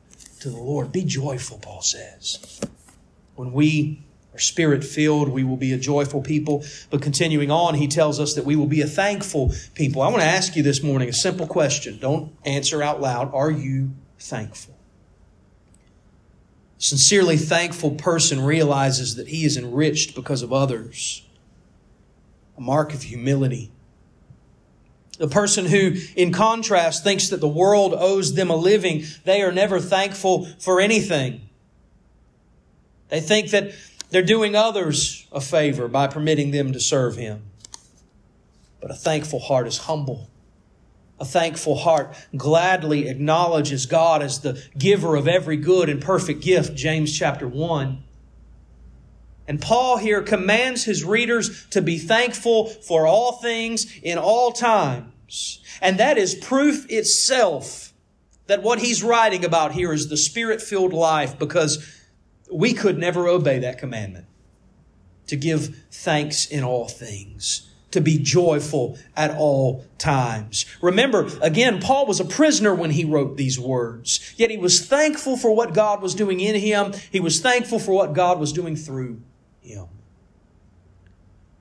to 0.41 0.49
the 0.49 0.57
Lord. 0.57 0.91
Be 0.91 1.05
joyful, 1.05 1.59
Paul 1.59 1.81
says. 1.81 2.59
When 3.35 3.53
we 3.53 4.03
are 4.33 4.39
spirit 4.39 4.83
filled, 4.83 5.29
we 5.29 5.43
will 5.43 5.57
be 5.57 5.73
a 5.73 5.77
joyful 5.77 6.21
people. 6.21 6.63
But 6.89 7.01
continuing 7.01 7.49
on, 7.49 7.75
he 7.75 7.87
tells 7.87 8.19
us 8.19 8.35
that 8.35 8.45
we 8.45 8.55
will 8.55 8.67
be 8.67 8.81
a 8.81 8.87
thankful 8.87 9.53
people. 9.73 10.01
I 10.01 10.09
want 10.09 10.21
to 10.21 10.27
ask 10.27 10.55
you 10.55 10.63
this 10.63 10.83
morning 10.83 11.09
a 11.09 11.13
simple 11.13 11.47
question. 11.47 11.97
Don't 11.99 12.31
answer 12.45 12.83
out 12.83 13.01
loud. 13.01 13.33
Are 13.33 13.49
you 13.49 13.91
thankful? 14.19 14.75
A 16.77 16.81
sincerely 16.81 17.37
thankful 17.37 17.91
person 17.91 18.41
realizes 18.41 19.15
that 19.15 19.29
he 19.29 19.45
is 19.45 19.57
enriched 19.57 20.15
because 20.15 20.43
of 20.43 20.53
others. 20.53 21.23
A 22.57 22.61
mark 22.61 22.93
of 22.93 23.03
humility. 23.03 23.71
The 25.17 25.27
person 25.27 25.65
who, 25.65 25.95
in 26.15 26.31
contrast, 26.31 27.03
thinks 27.03 27.29
that 27.29 27.41
the 27.41 27.47
world 27.47 27.93
owes 27.97 28.35
them 28.35 28.49
a 28.49 28.55
living, 28.55 29.03
they 29.25 29.41
are 29.41 29.51
never 29.51 29.79
thankful 29.79 30.45
for 30.59 30.79
anything. 30.79 31.49
They 33.09 33.19
think 33.19 33.49
that 33.51 33.73
they're 34.09 34.21
doing 34.21 34.55
others 34.55 35.27
a 35.31 35.41
favor 35.41 35.87
by 35.87 36.07
permitting 36.07 36.51
them 36.51 36.73
to 36.73 36.79
serve 36.79 37.15
Him. 37.15 37.43
But 38.81 38.91
a 38.91 38.95
thankful 38.95 39.39
heart 39.39 39.67
is 39.67 39.77
humble 39.79 40.29
a 41.19 41.25
thankful 41.25 41.75
heart 41.75 42.15
gladly 42.35 43.09
acknowledges 43.09 43.85
God 43.85 44.21
as 44.21 44.39
the 44.39 44.63
giver 44.77 45.15
of 45.15 45.27
every 45.27 45.57
good 45.57 45.89
and 45.89 46.01
perfect 46.01 46.41
gift, 46.41 46.75
James 46.75 47.15
chapter 47.17 47.47
1. 47.47 48.03
And 49.47 49.61
Paul 49.61 49.97
here 49.97 50.21
commands 50.21 50.83
his 50.85 51.03
readers 51.03 51.67
to 51.71 51.81
be 51.81 51.97
thankful 51.97 52.67
for 52.67 53.07
all 53.07 53.33
things 53.33 53.91
in 54.01 54.17
all 54.17 54.51
times. 54.51 55.59
And 55.81 55.97
that 55.99 56.17
is 56.17 56.35
proof 56.35 56.89
itself 56.89 57.93
that 58.47 58.63
what 58.63 58.79
he's 58.79 59.03
writing 59.03 59.43
about 59.43 59.73
here 59.73 59.91
is 59.91 60.07
the 60.07 60.17
spirit 60.17 60.61
filled 60.61 60.93
life 60.93 61.37
because 61.37 61.98
we 62.51 62.73
could 62.73 62.97
never 62.97 63.27
obey 63.27 63.59
that 63.59 63.77
commandment 63.77 64.25
to 65.27 65.35
give 65.35 65.83
thanks 65.91 66.45
in 66.47 66.63
all 66.63 66.87
things 66.87 67.69
to 67.91 68.01
be 68.01 68.17
joyful 68.19 68.97
at 69.15 69.35
all 69.35 69.83
times. 69.97 70.65
Remember, 70.81 71.27
again, 71.41 71.81
Paul 71.81 72.05
was 72.05 72.19
a 72.19 72.25
prisoner 72.25 72.73
when 72.75 72.91
he 72.91 73.03
wrote 73.03 73.37
these 73.37 73.59
words, 73.59 74.33
yet 74.37 74.51
he 74.51 74.57
was 74.57 74.85
thankful 74.85 75.37
for 75.37 75.55
what 75.55 75.73
God 75.73 76.01
was 76.01 76.13
doing 76.13 76.39
in 76.39 76.55
him. 76.55 76.93
He 77.11 77.19
was 77.19 77.39
thankful 77.39 77.79
for 77.79 77.93
what 77.93 78.13
God 78.13 78.39
was 78.39 78.53
doing 78.53 78.75
through 78.75 79.21
him. 79.61 79.87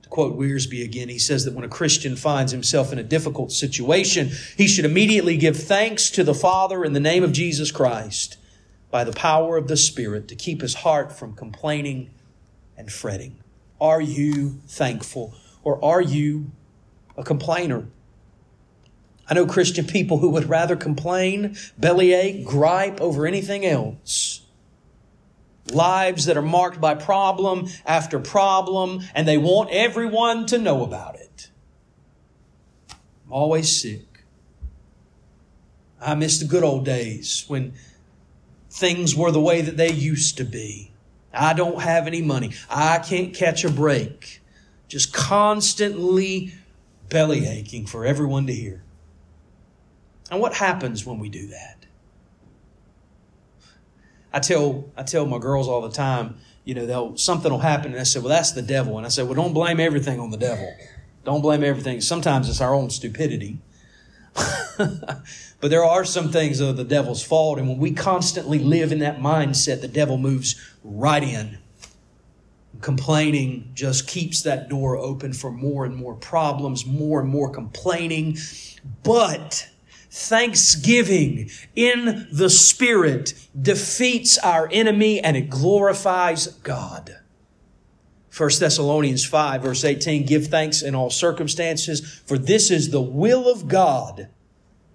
To 0.03 0.09
quote 0.09 0.37
Wiersbe 0.37 0.83
again, 0.83 1.09
he 1.09 1.19
says 1.19 1.45
that 1.45 1.55
when 1.55 1.65
a 1.65 1.69
Christian 1.69 2.15
finds 2.15 2.51
himself 2.51 2.91
in 2.93 2.99
a 2.99 3.03
difficult 3.03 3.51
situation, 3.51 4.29
he 4.55 4.67
should 4.67 4.85
immediately 4.85 5.35
give 5.35 5.57
thanks 5.57 6.11
to 6.11 6.23
the 6.23 6.35
Father 6.35 6.85
in 6.85 6.93
the 6.93 6.99
name 6.99 7.23
of 7.23 7.31
Jesus 7.31 7.71
Christ 7.71 8.37
by 8.91 9.03
the 9.03 9.13
power 9.13 9.57
of 9.57 9.67
the 9.67 9.77
Spirit 9.77 10.27
to 10.27 10.35
keep 10.35 10.61
his 10.61 10.75
heart 10.75 11.11
from 11.11 11.35
complaining 11.35 12.09
and 12.77 12.91
fretting. 12.91 13.39
Are 13.79 14.01
you 14.01 14.59
thankful? 14.67 15.33
Or 15.63 15.83
are 15.83 16.01
you 16.01 16.51
a 17.17 17.23
complainer? 17.23 17.87
I 19.27 19.35
know 19.35 19.45
Christian 19.45 19.85
people 19.85 20.17
who 20.17 20.29
would 20.29 20.49
rather 20.49 20.75
complain, 20.75 21.55
bellyache, 21.77 22.43
gripe 22.43 22.99
over 22.99 23.27
anything 23.27 23.65
else. 23.65 24.41
Lives 25.71 26.25
that 26.25 26.35
are 26.35 26.41
marked 26.41 26.81
by 26.81 26.95
problem 26.95 27.67
after 27.85 28.19
problem, 28.19 29.01
and 29.13 29.27
they 29.27 29.37
want 29.37 29.69
everyone 29.69 30.47
to 30.47 30.57
know 30.57 30.83
about 30.83 31.15
it. 31.15 31.51
I'm 32.89 33.33
always 33.33 33.79
sick. 33.79 34.23
I 36.01 36.15
miss 36.15 36.39
the 36.39 36.45
good 36.45 36.63
old 36.63 36.85
days 36.85 37.45
when 37.47 37.73
things 38.69 39.15
were 39.15 39.31
the 39.31 39.41
way 39.41 39.61
that 39.61 39.77
they 39.77 39.91
used 39.91 40.37
to 40.37 40.43
be. 40.43 40.91
I 41.33 41.53
don't 41.53 41.81
have 41.81 42.07
any 42.07 42.21
money. 42.21 42.51
I 42.69 42.99
can't 42.99 43.33
catch 43.33 43.63
a 43.63 43.69
break 43.69 44.41
just 44.87 45.13
constantly 45.13 46.53
belly 47.09 47.47
aching 47.47 47.85
for 47.85 48.05
everyone 48.05 48.47
to 48.47 48.53
hear. 48.53 48.83
And 50.31 50.41
what 50.41 50.55
happens 50.55 51.05
when 51.05 51.19
we 51.19 51.29
do 51.29 51.47
that? 51.47 51.85
I 54.33 54.39
tell 54.39 54.89
I 54.97 55.03
tell 55.03 55.25
my 55.25 55.39
girls 55.39 55.67
all 55.67 55.81
the 55.81 55.91
time, 55.91 56.37
you 56.65 56.75
know, 56.75 56.85
they'll 56.85 57.17
something 57.17 57.51
will 57.51 57.59
happen, 57.59 57.91
and 57.91 57.99
I 57.99 58.03
say, 58.03 58.19
"Well, 58.19 58.29
that's 58.29 58.51
the 58.51 58.61
devil." 58.61 58.97
And 58.97 59.05
I 59.05 59.09
say, 59.09 59.23
"Well, 59.23 59.33
don't 59.33 59.53
blame 59.53 59.79
everything 59.79 60.19
on 60.19 60.29
the 60.29 60.37
devil. 60.37 60.71
Don't 61.25 61.41
blame 61.41 61.63
everything. 61.63 62.01
Sometimes 62.01 62.47
it's 62.47 62.61
our 62.61 62.73
own 62.75 62.91
stupidity." 62.91 63.59
but 65.61 65.69
there 65.69 65.83
are 65.83 66.05
some 66.05 66.31
things 66.31 66.59
that 66.59 66.69
are 66.69 66.73
the 66.73 66.83
devil's 66.83 67.23
fault, 67.23 67.59
and 67.59 67.67
when 67.67 67.77
we 67.77 67.91
constantly 67.91 68.59
live 68.59 68.91
in 68.91 68.99
that 68.99 69.19
mindset, 69.19 69.81
the 69.81 69.87
devil 69.87 70.17
moves 70.17 70.55
right 70.83 71.23
in 71.23 71.57
Complaining 72.81 73.71
just 73.73 74.07
keeps 74.07 74.41
that 74.43 74.69
door 74.69 74.95
open 74.95 75.33
for 75.33 75.51
more 75.51 75.83
and 75.83 75.95
more 75.95 76.15
problems, 76.15 76.85
more 76.85 77.19
and 77.19 77.27
more 77.27 77.49
complaining. 77.49 78.37
But 79.03 79.69
thanksgiving 80.09 81.49
in 81.75 82.27
the 82.31 82.49
Spirit 82.49 83.33
defeats 83.59 84.37
our 84.37 84.69
enemy 84.71 85.19
and 85.19 85.35
it 85.35 85.49
glorifies 85.49 86.47
God. 86.47 87.17
1 88.35 88.49
Thessalonians 88.59 89.25
5 89.25 89.61
verse 89.61 89.83
18, 89.83 90.25
give 90.25 90.47
thanks 90.47 90.81
in 90.81 90.95
all 90.95 91.09
circumstances, 91.09 92.21
for 92.25 92.37
this 92.37 92.71
is 92.71 92.91
the 92.91 93.01
will 93.01 93.51
of 93.51 93.67
God 93.67 94.29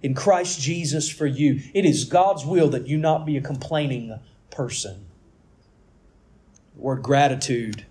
in 0.05 0.13
Christ 0.13 0.61
Jesus 0.61 1.09
for 1.09 1.25
you. 1.25 1.61
It 1.73 1.83
is 1.83 2.03
God's 2.05 2.45
will 2.45 2.69
that 2.69 2.85
you 2.85 2.95
not 2.95 3.25
be 3.25 3.37
a 3.37 3.41
complaining 3.41 4.19
person. 4.51 5.07
The 6.75 6.81
word 6.81 7.01
gratitude, 7.01 7.87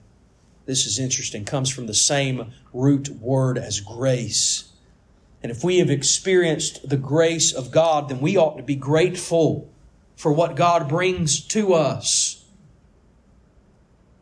this 0.65 0.87
is 0.87 1.01
interesting, 1.01 1.45
comes 1.45 1.71
from 1.71 1.89
the 1.89 1.93
same 1.93 2.53
root 2.73 3.09
word 3.09 3.59
as 3.59 3.81
grace. 3.81 4.71
And 5.43 5.51
if 5.51 5.65
we 5.65 5.79
have 5.79 5.91
experienced 5.91 6.89
the 6.89 6.97
grace 6.97 7.53
of 7.53 7.73
God, 7.73 8.09
then 8.09 8.21
we 8.21 8.37
ought 8.37 8.59
to 8.59 8.63
be 8.63 8.77
grateful 8.77 9.69
for 10.15 10.33
what 10.33 10.55
God 10.55 10.89
brings 10.89 11.41
to 11.49 11.75
us. 11.75 12.45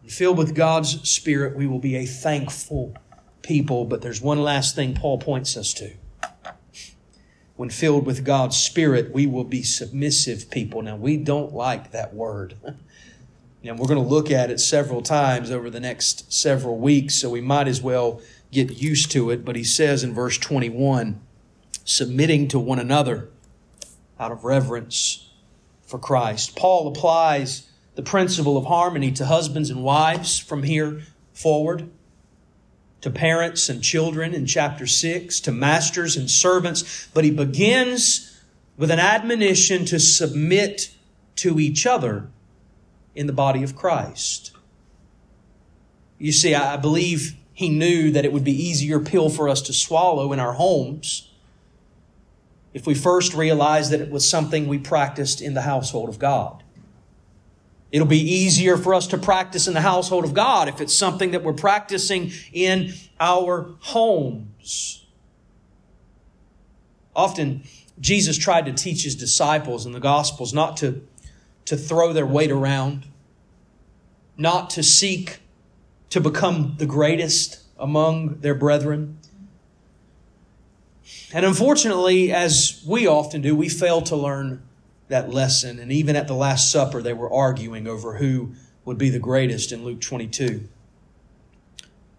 And 0.00 0.10
filled 0.10 0.38
with 0.38 0.54
God's 0.54 1.06
Spirit, 1.10 1.58
we 1.58 1.66
will 1.66 1.78
be 1.78 1.96
a 1.96 2.06
thankful 2.06 2.96
people. 3.42 3.84
But 3.84 4.00
there's 4.00 4.22
one 4.22 4.42
last 4.42 4.74
thing 4.74 4.94
Paul 4.94 5.18
points 5.18 5.58
us 5.58 5.74
to. 5.74 5.92
When 7.62 7.70
filled 7.70 8.06
with 8.06 8.24
God's 8.24 8.56
Spirit, 8.56 9.14
we 9.14 9.24
will 9.24 9.44
be 9.44 9.62
submissive 9.62 10.50
people. 10.50 10.82
Now, 10.82 10.96
we 10.96 11.16
don't 11.16 11.54
like 11.54 11.92
that 11.92 12.12
word. 12.12 12.56
And 13.62 13.78
we're 13.78 13.86
going 13.86 14.02
to 14.02 14.04
look 14.04 14.32
at 14.32 14.50
it 14.50 14.58
several 14.58 15.00
times 15.00 15.52
over 15.52 15.70
the 15.70 15.78
next 15.78 16.32
several 16.32 16.76
weeks, 16.78 17.14
so 17.14 17.30
we 17.30 17.40
might 17.40 17.68
as 17.68 17.80
well 17.80 18.20
get 18.50 18.82
used 18.82 19.12
to 19.12 19.30
it. 19.30 19.44
But 19.44 19.54
he 19.54 19.62
says 19.62 20.02
in 20.02 20.12
verse 20.12 20.36
21 20.38 21.20
submitting 21.84 22.48
to 22.48 22.58
one 22.58 22.80
another 22.80 23.28
out 24.18 24.32
of 24.32 24.42
reverence 24.42 25.30
for 25.82 26.00
Christ. 26.00 26.56
Paul 26.56 26.88
applies 26.88 27.68
the 27.94 28.02
principle 28.02 28.56
of 28.56 28.66
harmony 28.66 29.12
to 29.12 29.26
husbands 29.26 29.70
and 29.70 29.84
wives 29.84 30.40
from 30.40 30.64
here 30.64 31.02
forward, 31.32 31.88
to 33.02 33.10
parents 33.10 33.68
and 33.68 33.82
children 33.82 34.32
in 34.32 34.46
chapter 34.46 34.86
6, 34.86 35.40
to 35.40 35.52
masters 35.52 36.16
and 36.16 36.30
servants, 36.30 37.08
but 37.12 37.24
he 37.24 37.30
begins 37.30 38.40
with 38.76 38.90
an 38.90 38.98
admonition 38.98 39.84
to 39.84 40.00
submit 40.00 40.92
to 41.36 41.60
each 41.60 41.86
other 41.86 42.30
in 43.14 43.26
the 43.26 43.32
body 43.32 43.62
of 43.62 43.76
Christ. 43.76 44.52
You 46.18 46.32
see, 46.32 46.54
I 46.54 46.76
believe 46.76 47.36
he 47.52 47.68
knew 47.68 48.10
that 48.12 48.24
it 48.24 48.32
would 48.32 48.44
be 48.44 48.52
easier 48.52 49.00
pill 49.00 49.28
for 49.28 49.48
us 49.48 49.60
to 49.62 49.72
swallow 49.72 50.32
in 50.32 50.40
our 50.40 50.52
homes 50.52 51.28
if 52.72 52.86
we 52.86 52.94
first 52.94 53.34
realized 53.34 53.90
that 53.90 54.00
it 54.00 54.10
was 54.10 54.28
something 54.28 54.66
we 54.66 54.78
practiced 54.78 55.42
in 55.42 55.54
the 55.54 55.62
household 55.62 56.08
of 56.08 56.18
God. 56.18 56.61
It'll 57.92 58.06
be 58.06 58.20
easier 58.20 58.78
for 58.78 58.94
us 58.94 59.06
to 59.08 59.18
practice 59.18 59.68
in 59.68 59.74
the 59.74 59.82
household 59.82 60.24
of 60.24 60.32
God 60.32 60.66
if 60.66 60.80
it's 60.80 60.94
something 60.94 61.32
that 61.32 61.44
we're 61.44 61.52
practicing 61.52 62.32
in 62.50 62.94
our 63.20 63.74
homes. 63.80 65.04
Often, 67.14 67.64
Jesus 68.00 68.38
tried 68.38 68.64
to 68.64 68.72
teach 68.72 69.04
his 69.04 69.14
disciples 69.14 69.84
in 69.84 69.92
the 69.92 70.00
Gospels 70.00 70.54
not 70.54 70.78
to, 70.78 71.06
to 71.66 71.76
throw 71.76 72.14
their 72.14 72.26
weight 72.26 72.50
around, 72.50 73.04
not 74.38 74.70
to 74.70 74.82
seek 74.82 75.40
to 76.08 76.20
become 76.20 76.76
the 76.78 76.86
greatest 76.86 77.60
among 77.78 78.40
their 78.40 78.54
brethren. 78.54 79.18
And 81.34 81.44
unfortunately, 81.44 82.32
as 82.32 82.82
we 82.86 83.06
often 83.06 83.42
do, 83.42 83.54
we 83.54 83.68
fail 83.68 84.00
to 84.02 84.16
learn 84.16 84.62
that 85.12 85.30
lesson. 85.30 85.78
And 85.78 85.92
even 85.92 86.16
at 86.16 86.26
the 86.26 86.34
Last 86.34 86.72
Supper, 86.72 87.00
they 87.00 87.12
were 87.12 87.32
arguing 87.32 87.86
over 87.86 88.16
who 88.16 88.52
would 88.84 88.98
be 88.98 89.10
the 89.10 89.18
greatest 89.18 89.70
in 89.70 89.84
Luke 89.84 90.00
22. 90.00 90.68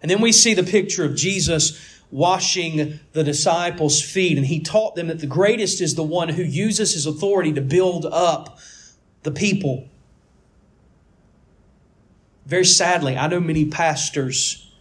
And 0.02 0.10
then 0.10 0.22
we 0.22 0.32
see 0.32 0.54
the 0.54 0.64
picture 0.64 1.04
of 1.04 1.16
Jesus 1.16 2.02
washing 2.12 3.00
the 3.14 3.24
disciples' 3.24 4.02
feet, 4.02 4.38
and 4.38 4.46
he 4.46 4.60
taught 4.60 4.96
them 4.96 5.08
that 5.08 5.20
the 5.20 5.28
greatest 5.28 5.82
is 5.82 5.96
the 5.96 6.04
one 6.04 6.30
who 6.30 6.44
uses 6.44 6.94
his 6.94 7.06
authority 7.06 7.52
to 7.54 7.62
build 7.62 8.06
up 8.06 8.60
the 9.24 9.32
people. 9.32 9.88
Very 12.46 12.66
sadly, 12.66 13.18
I 13.18 13.28
know 13.28 13.40
many 13.40 13.66
pastors 13.66 14.72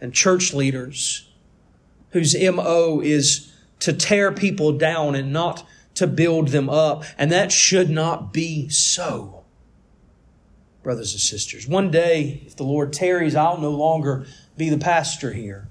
and 0.00 0.12
church 0.12 0.52
leaders 0.52 1.28
whose 2.10 2.34
MO 2.34 3.00
is 3.00 3.52
to 3.80 3.92
tear 3.92 4.32
people 4.32 4.72
down 4.72 5.14
and 5.14 5.32
not 5.32 5.64
to 5.94 6.06
build 6.06 6.48
them 6.48 6.68
up. 6.68 7.04
And 7.18 7.30
that 7.32 7.52
should 7.52 7.90
not 7.90 8.32
be 8.32 8.68
so. 8.68 9.44
Brothers 10.82 11.12
and 11.12 11.20
sisters, 11.20 11.66
one 11.66 11.90
day, 11.90 12.42
if 12.46 12.56
the 12.56 12.64
Lord 12.64 12.92
tarries, 12.92 13.34
I'll 13.34 13.58
no 13.58 13.70
longer 13.70 14.26
be 14.56 14.68
the 14.68 14.78
pastor 14.78 15.32
here. 15.32 15.68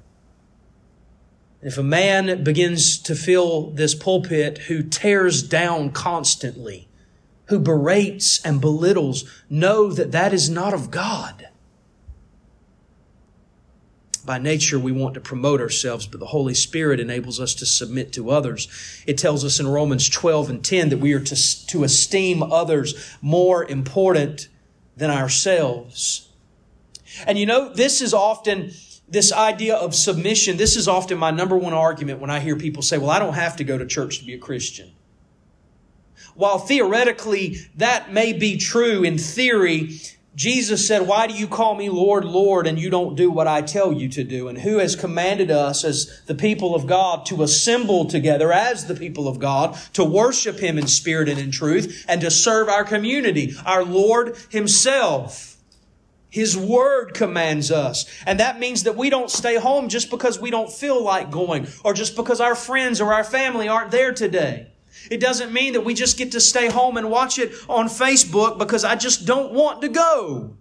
If 1.61 1.77
a 1.77 1.83
man 1.83 2.43
begins 2.43 2.97
to 2.99 3.15
fill 3.15 3.69
this 3.69 3.95
pulpit 3.95 4.57
who 4.57 4.83
tears 4.83 5.43
down 5.43 5.91
constantly, 5.91 6.89
who 7.45 7.59
berates 7.59 8.43
and 8.43 8.59
belittles, 8.59 9.23
know 9.49 9.91
that 9.93 10.11
that 10.11 10.33
is 10.33 10.49
not 10.49 10.73
of 10.73 10.91
God. 10.91 11.47
By 14.25 14.37
nature, 14.37 14.79
we 14.79 14.93
want 14.93 15.15
to 15.15 15.19
promote 15.19 15.59
ourselves, 15.59 16.07
but 16.07 16.21
the 16.21 16.27
Holy 16.27 16.53
Spirit 16.53 17.01
enables 17.01 17.41
us 17.41 17.53
to 17.55 17.65
submit 17.65 18.13
to 18.13 18.29
others. 18.29 18.69
It 19.05 19.17
tells 19.17 19.43
us 19.43 19.59
in 19.59 19.67
Romans 19.67 20.07
12 20.07 20.49
and 20.49 20.63
10 20.63 20.89
that 20.89 20.99
we 20.99 21.13
are 21.13 21.19
to, 21.19 21.67
to 21.67 21.83
esteem 21.83 22.41
others 22.41 23.17
more 23.21 23.65
important 23.65 24.47
than 24.95 25.09
ourselves. 25.09 26.29
And 27.27 27.37
you 27.37 27.45
know, 27.45 27.73
this 27.73 28.01
is 28.01 28.13
often 28.13 28.71
this 29.09 29.33
idea 29.33 29.75
of 29.75 29.93
submission, 29.93 30.55
this 30.57 30.77
is 30.77 30.87
often 30.87 31.17
my 31.17 31.29
number 31.29 31.57
one 31.57 31.73
argument 31.73 32.19
when 32.19 32.29
I 32.29 32.39
hear 32.39 32.55
people 32.55 32.81
say, 32.81 32.97
well, 32.97 33.09
I 33.09 33.19
don't 33.19 33.33
have 33.33 33.57
to 33.57 33.63
go 33.63 33.77
to 33.77 33.85
church 33.85 34.19
to 34.19 34.25
be 34.25 34.33
a 34.33 34.39
Christian. 34.39 34.91
While 36.35 36.59
theoretically 36.59 37.57
that 37.75 38.11
may 38.11 38.33
be 38.33 38.57
true 38.57 39.03
in 39.03 39.17
theory, 39.17 39.99
Jesus 40.35 40.87
said, 40.87 41.07
Why 41.07 41.27
do 41.27 41.33
you 41.33 41.47
call 41.47 41.75
me 41.75 41.89
Lord, 41.89 42.25
Lord, 42.25 42.65
and 42.65 42.79
you 42.79 42.89
don't 42.89 43.15
do 43.15 43.29
what 43.29 43.47
I 43.47 43.61
tell 43.61 43.93
you 43.93 44.09
to 44.09 44.23
do? 44.23 44.47
And 44.47 44.57
who 44.57 44.79
has 44.79 44.95
commanded 44.95 45.51
us 45.51 45.83
as 45.83 46.21
the 46.25 46.33
people 46.33 46.73
of 46.73 46.87
God 46.87 47.25
to 47.27 47.43
assemble 47.43 48.05
together 48.05 48.51
as 48.51 48.87
the 48.87 48.95
people 48.95 49.27
of 49.27 49.37
God, 49.37 49.77
to 49.93 50.03
worship 50.03 50.59
Him 50.59 50.79
in 50.79 50.87
spirit 50.87 51.29
and 51.29 51.39
in 51.39 51.51
truth, 51.51 52.03
and 52.07 52.19
to 52.21 52.31
serve 52.31 52.67
our 52.67 52.83
community? 52.83 53.53
Our 53.65 53.83
Lord 53.83 54.35
Himself. 54.49 55.57
His 56.31 56.57
word 56.57 57.13
commands 57.13 57.69
us. 57.71 58.07
And 58.25 58.39
that 58.39 58.59
means 58.59 58.83
that 58.83 58.97
we 58.97 59.11
don't 59.11 59.29
stay 59.29 59.57
home 59.57 59.87
just 59.87 60.09
because 60.09 60.39
we 60.39 60.49
don't 60.49 60.71
feel 60.71 61.03
like 61.03 61.29
going 61.29 61.67
or 61.83 61.93
just 61.93 62.15
because 62.15 62.41
our 62.41 62.55
friends 62.55 62.99
or 62.99 63.13
our 63.13 63.23
family 63.23 63.67
aren't 63.67 63.91
there 63.91 64.11
today. 64.11 64.72
It 65.09 65.19
doesn't 65.19 65.53
mean 65.53 65.73
that 65.73 65.81
we 65.81 65.93
just 65.93 66.17
get 66.17 66.31
to 66.33 66.39
stay 66.39 66.69
home 66.69 66.97
and 66.97 67.09
watch 67.09 67.39
it 67.39 67.53
on 67.69 67.87
Facebook 67.87 68.57
because 68.57 68.83
I 68.83 68.95
just 68.95 69.25
don't 69.25 69.51
want 69.51 69.81
to 69.81 69.89
go. 69.89 70.55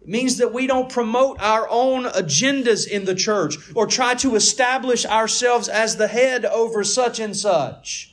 It 0.00 0.08
means 0.08 0.38
that 0.38 0.52
we 0.52 0.66
don't 0.66 0.90
promote 0.90 1.40
our 1.40 1.68
own 1.70 2.04
agendas 2.04 2.88
in 2.88 3.04
the 3.04 3.14
church 3.14 3.56
or 3.74 3.86
try 3.86 4.14
to 4.16 4.34
establish 4.34 5.06
ourselves 5.06 5.68
as 5.68 5.96
the 5.96 6.08
head 6.08 6.44
over 6.44 6.82
such 6.82 7.20
and 7.20 7.36
such. 7.36 8.12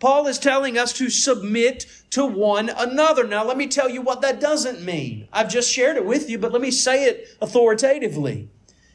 Paul 0.00 0.26
is 0.26 0.38
telling 0.38 0.78
us 0.78 0.92
to 0.94 1.10
submit 1.10 1.86
to 2.10 2.26
one 2.26 2.70
another. 2.70 3.24
Now, 3.26 3.44
let 3.44 3.56
me 3.56 3.68
tell 3.68 3.88
you 3.88 4.02
what 4.02 4.22
that 4.22 4.40
doesn't 4.40 4.82
mean. 4.82 5.28
I've 5.32 5.50
just 5.50 5.70
shared 5.70 5.96
it 5.96 6.06
with 6.06 6.28
you, 6.28 6.38
but 6.38 6.52
let 6.52 6.62
me 6.62 6.70
say 6.70 7.04
it 7.04 7.28
authoritatively. 7.40 8.48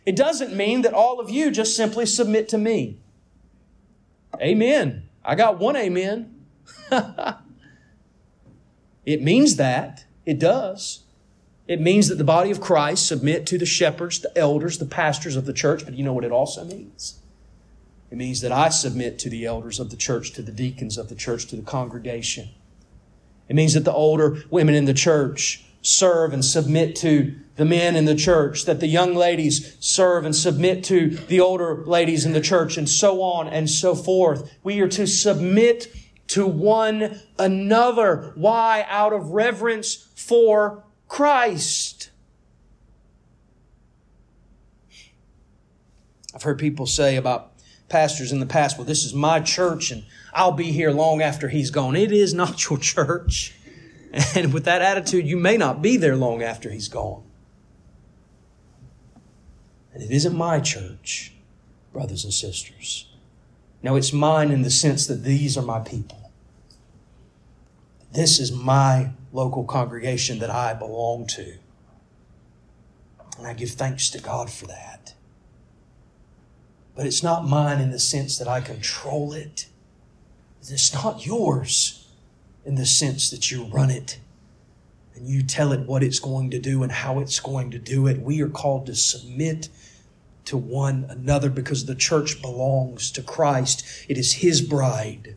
It 0.06 0.16
doesn't 0.16 0.54
mean 0.54 0.82
that 0.82 0.94
all 0.94 1.20
of 1.20 1.30
you 1.30 1.52
just 1.52 1.76
simply 1.76 2.06
submit 2.06 2.50
to 2.50 2.58
me. 2.58 2.98
Amen. 4.42 5.05
I 5.26 5.36
got 5.36 5.60
one 5.60 5.76
amen. 5.76 6.46
it 9.06 9.22
means 9.22 9.56
that. 9.56 10.06
It 10.26 10.40
does. 10.40 11.04
It 11.68 11.82
means 11.82 12.10
that 12.10 12.16
the 12.16 12.24
body 12.24 12.52
of 12.52 12.62
Christ 12.62 13.08
submit 13.08 13.48
to 13.48 13.58
the 13.58 13.66
shepherds, 13.66 14.20
the 14.20 14.36
elders, 14.38 14.78
the 14.78 14.86
pastors 14.86 15.36
of 15.36 15.46
the 15.46 15.54
church, 15.54 15.84
but 15.84 15.96
you 15.96 16.04
know 16.04 16.14
what 16.14 16.24
it 16.24 16.32
also 16.32 16.64
means? 16.64 17.20
It 18.12 18.18
means 18.18 18.42
that 18.42 18.52
I 18.52 18.70
submit 18.70 19.18
to 19.20 19.30
the 19.30 19.46
elders 19.46 19.80
of 19.80 19.90
the 19.90 19.98
church, 19.98 20.32
to 20.34 20.44
the 20.44 20.52
deacons 20.52 20.98
of 20.98 21.10
the 21.10 21.16
church, 21.16 21.48
to 21.48 21.56
the 21.56 21.64
congregation. 21.64 22.50
It 23.50 23.56
means 23.56 23.74
that 23.74 23.84
the 23.84 23.94
older 23.94 24.44
women 24.50 24.76
in 24.76 24.86
the 24.86 24.94
church 24.94 25.65
serve 25.86 26.34
and 26.34 26.44
submit 26.44 26.96
to 26.98 27.36
the 27.56 27.66
men 27.66 27.96
in 27.96 28.06
the 28.06 28.16
church, 28.16 28.66
that 28.66 28.80
the 28.80 28.88
young 28.88 29.16
ladies 29.16 29.78
serve 29.80 30.26
and 30.26 30.36
submit 30.36 30.84
to 30.86 31.10
the 31.10 31.40
older 31.40 31.84
ladies 31.86 32.26
in 32.26 32.34
the 32.34 32.42
church, 32.42 32.78
and 32.78 32.90
so 32.90 33.22
on 33.22 33.48
and 33.48 33.70
so 33.70 33.96
forth. 33.96 34.52
We 34.64 34.82
are 34.82 34.90
to 34.90 35.08
submit 35.08 35.88
to 36.28 36.46
one 36.46 37.22
another. 37.40 38.34
Why? 38.36 38.86
Out 38.90 39.14
of 39.14 39.30
reverence 39.30 39.96
for 40.16 40.84
Christ. 41.08 42.12
I've 46.34 46.44
heard 46.44 46.60
people 46.60 46.86
say 46.86 47.16
about 47.16 47.54
pastors 47.88 48.32
in 48.34 48.42
the 48.42 48.46
past, 48.46 48.78
well, 48.78 48.86
this 48.86 49.06
is 49.06 49.14
my 49.14 49.40
church 49.40 49.92
and 49.92 50.04
I'll 50.34 50.52
be 50.52 50.74
here 50.74 50.92
long 50.92 51.22
after 51.22 51.48
he's 51.48 51.72
gone. 51.72 51.96
It 51.96 52.12
is 52.12 52.34
not 52.34 52.64
your 52.70 52.78
church. 52.78 53.54
And 54.34 54.54
with 54.54 54.64
that 54.64 54.82
attitude, 54.82 55.28
you 55.28 55.36
may 55.36 55.58
not 55.58 55.82
be 55.82 55.98
there 55.98 56.16
long 56.16 56.42
after 56.42 56.70
he's 56.70 56.88
gone. 56.88 57.24
And 59.94 60.02
it 60.02 60.12
isn't 60.12 60.36
my 60.36 60.62
church, 60.62 61.34
brothers 61.92 62.24
and 62.24 62.34
sisters. 62.34 63.10
No, 63.84 63.98
it's 63.98 64.14
mine 64.14 64.52
in 64.52 64.62
the 64.62 64.70
sense 64.72 65.06
that 65.08 65.24
these 65.24 65.58
are 65.58 65.62
my 65.62 65.80
people. 65.80 66.32
This 68.14 68.40
is 68.40 68.54
my 68.54 69.12
local 69.34 69.66
congregation 69.66 70.40
that 70.40 70.50
I 70.50 70.74
belong 70.74 71.28
to. 71.28 71.58
And 73.38 73.46
I 73.46 73.54
give 73.54 73.72
thanks 73.72 74.10
to 74.12 74.22
God 74.22 74.50
for 74.50 74.66
that. 74.68 75.14
But 76.96 77.06
it's 77.06 77.22
not 77.22 77.46
mine 77.46 77.82
in 77.82 77.92
the 77.92 78.00
sense 78.00 78.38
that 78.38 78.48
I 78.48 78.62
control 78.62 79.34
it. 79.34 79.68
It's 80.62 80.94
not 80.94 81.26
yours 81.26 82.05
in 82.66 82.76
the 82.76 82.86
sense 82.86 83.30
that 83.30 83.52
you 83.52 83.66
run 83.66 83.90
it 83.90 84.20
and 85.16 85.28
you 85.28 85.44
tell 85.44 85.72
it 85.72 85.88
what 85.88 86.04
it's 86.04 86.20
going 86.20 86.50
to 86.52 86.60
do 86.60 86.84
and 86.84 86.92
how 86.92 87.20
it's 87.20 87.40
going 87.40 87.72
to 87.72 87.80
do 87.80 88.08
it. 88.08 88.22
We 88.22 88.42
are 88.42 88.50
called 88.50 88.88
to 88.88 88.96
submit 88.96 89.70
to 90.46 90.58
one 90.58 91.06
another 91.10 91.50
because 91.50 91.86
the 91.86 91.96
church 91.96 92.42
belongs 92.42 93.12
to 93.12 93.22
Christ. 93.22 93.86
It 94.10 94.18
is 94.18 94.34
His 94.34 94.62
bride. 94.62 95.36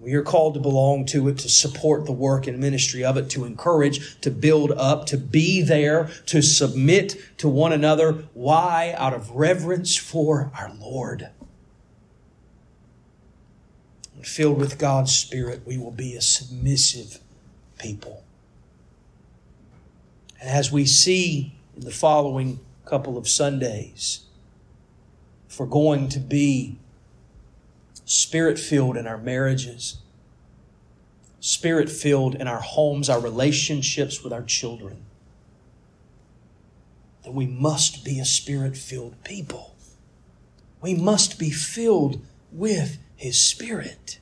We 0.00 0.14
are 0.14 0.22
called 0.22 0.54
to 0.54 0.60
belong 0.60 1.04
to 1.06 1.28
it, 1.28 1.36
to 1.38 1.48
support 1.50 2.06
the 2.06 2.12
work 2.12 2.46
and 2.46 2.58
ministry 2.58 3.04
of 3.04 3.18
it, 3.18 3.28
to 3.30 3.44
encourage, 3.44 4.18
to 4.22 4.30
build 4.30 4.72
up, 4.72 5.04
to 5.06 5.18
be 5.18 5.60
there, 5.60 6.08
to 6.26 6.40
submit 6.40 7.16
to 7.36 7.50
one 7.50 7.72
another. 7.72 8.24
Why? 8.32 8.94
Out 8.96 9.12
of 9.12 9.30
reverence 9.30 9.96
for 9.96 10.50
our 10.58 10.72
Lord. 10.80 11.28
And 14.20 14.26
filled 14.26 14.58
with 14.58 14.76
God's 14.76 15.16
Spirit, 15.16 15.62
we 15.64 15.78
will 15.78 15.90
be 15.90 16.14
a 16.14 16.20
submissive 16.20 17.20
people. 17.78 18.22
And 20.38 20.50
as 20.50 20.70
we 20.70 20.84
see 20.84 21.54
in 21.74 21.86
the 21.86 21.90
following 21.90 22.60
couple 22.84 23.16
of 23.16 23.26
Sundays, 23.26 24.26
if 25.48 25.58
we're 25.58 25.64
going 25.64 26.10
to 26.10 26.18
be 26.18 26.76
spirit 28.04 28.58
filled 28.58 28.98
in 28.98 29.06
our 29.06 29.16
marriages, 29.16 29.96
spirit 31.40 31.88
filled 31.88 32.34
in 32.34 32.46
our 32.46 32.60
homes, 32.60 33.08
our 33.08 33.20
relationships 33.20 34.22
with 34.22 34.34
our 34.34 34.42
children, 34.42 34.98
then 37.24 37.32
we 37.32 37.46
must 37.46 38.04
be 38.04 38.20
a 38.20 38.26
spirit 38.26 38.76
filled 38.76 39.24
people. 39.24 39.74
We 40.82 40.94
must 40.94 41.38
be 41.38 41.48
filled 41.48 42.20
with 42.52 42.98
His 43.20 43.38
Spirit. 43.38 44.18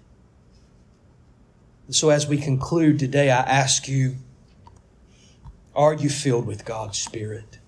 And 1.86 1.94
so, 1.94 2.10
as 2.10 2.26
we 2.26 2.36
conclude 2.36 2.98
today, 2.98 3.30
I 3.30 3.42
ask 3.42 3.86
you 3.86 4.16
are 5.72 5.94
you 5.94 6.08
filled 6.08 6.48
with 6.48 6.64
God's 6.64 6.98
Spirit? 6.98 7.60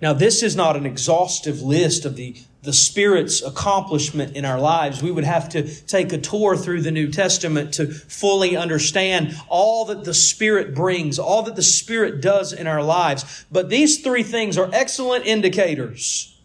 Now, 0.00 0.12
this 0.12 0.44
is 0.44 0.54
not 0.54 0.76
an 0.76 0.86
exhaustive 0.86 1.62
list 1.62 2.04
of 2.04 2.14
the, 2.14 2.36
the 2.62 2.72
Spirit's 2.72 3.42
accomplishment 3.42 4.36
in 4.36 4.44
our 4.44 4.60
lives. 4.60 5.02
We 5.02 5.10
would 5.10 5.24
have 5.24 5.48
to 5.48 5.64
take 5.86 6.12
a 6.12 6.18
tour 6.18 6.56
through 6.56 6.82
the 6.82 6.92
New 6.92 7.10
Testament 7.10 7.74
to 7.74 7.88
fully 7.88 8.56
understand 8.56 9.34
all 9.48 9.86
that 9.86 10.04
the 10.04 10.14
Spirit 10.14 10.76
brings, 10.76 11.18
all 11.18 11.42
that 11.42 11.56
the 11.56 11.62
Spirit 11.62 12.20
does 12.20 12.52
in 12.52 12.68
our 12.68 12.84
lives. 12.84 13.44
But 13.50 13.68
these 13.68 14.00
three 14.00 14.22
things 14.22 14.56
are 14.56 14.70
excellent 14.72 15.26
indicators 15.26 16.40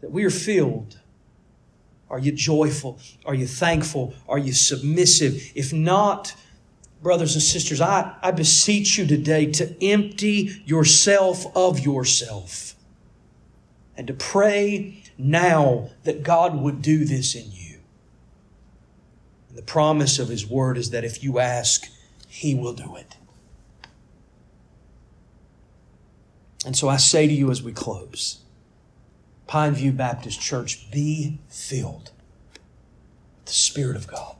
that 0.00 0.10
we 0.10 0.24
are 0.24 0.30
filled. 0.30 0.98
Are 2.10 2.18
you 2.18 2.32
joyful? 2.32 2.98
Are 3.24 3.34
you 3.34 3.46
thankful? 3.46 4.14
Are 4.28 4.38
you 4.38 4.52
submissive? 4.52 5.52
If 5.54 5.72
not, 5.72 6.34
brothers 7.02 7.34
and 7.34 7.42
sisters, 7.42 7.80
I, 7.80 8.16
I 8.22 8.30
beseech 8.30 8.98
you 8.98 9.06
today 9.06 9.46
to 9.52 9.76
empty 9.84 10.62
yourself 10.64 11.46
of 11.56 11.80
yourself 11.80 12.74
and 13.96 14.06
to 14.06 14.14
pray 14.14 15.02
now 15.16 15.90
that 16.02 16.22
God 16.22 16.60
would 16.60 16.82
do 16.82 17.04
this 17.04 17.34
in 17.34 17.50
you. 17.52 17.78
And 19.48 19.58
the 19.58 19.62
promise 19.62 20.18
of 20.18 20.28
His 20.28 20.46
Word 20.46 20.76
is 20.76 20.90
that 20.90 21.04
if 21.04 21.22
you 21.22 21.38
ask, 21.38 21.88
He 22.28 22.54
will 22.54 22.74
do 22.74 22.96
it. 22.96 23.16
And 26.66 26.76
so 26.76 26.88
I 26.88 26.96
say 26.96 27.26
to 27.26 27.32
you 27.32 27.50
as 27.50 27.62
we 27.62 27.72
close, 27.72 28.40
Pineview 29.48 29.96
Baptist 29.96 30.40
Church, 30.40 30.90
be 30.90 31.38
filled 31.48 32.10
with 33.36 33.46
the 33.46 33.52
Spirit 33.52 33.96
of 33.96 34.06
God. 34.06 34.36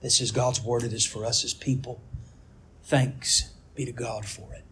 This 0.00 0.20
is 0.20 0.32
God's 0.32 0.60
word. 0.60 0.82
It 0.82 0.92
is 0.92 1.06
for 1.06 1.24
us 1.24 1.44
as 1.44 1.54
people. 1.54 2.00
Thanks 2.82 3.50
be 3.74 3.84
to 3.86 3.92
God 3.92 4.26
for 4.26 4.52
it. 4.52 4.64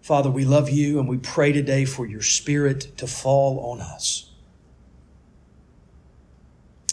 Father, 0.00 0.30
we 0.30 0.44
love 0.44 0.68
you 0.68 0.98
and 0.98 1.08
we 1.08 1.16
pray 1.16 1.52
today 1.52 1.86
for 1.86 2.06
your 2.06 2.20
Spirit 2.20 2.96
to 2.98 3.06
fall 3.06 3.58
on 3.72 3.80
us. 3.80 4.30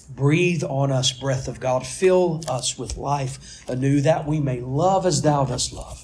Breathe 0.09 0.63
on 0.63 0.91
us, 0.91 1.11
breath 1.11 1.47
of 1.47 1.59
God. 1.59 1.85
Fill 1.85 2.41
us 2.47 2.77
with 2.77 2.97
life 2.97 3.63
anew 3.69 4.01
that 4.01 4.25
we 4.25 4.39
may 4.39 4.61
love 4.61 5.05
as 5.05 5.21
thou 5.21 5.45
dost 5.45 5.73
love 5.73 6.03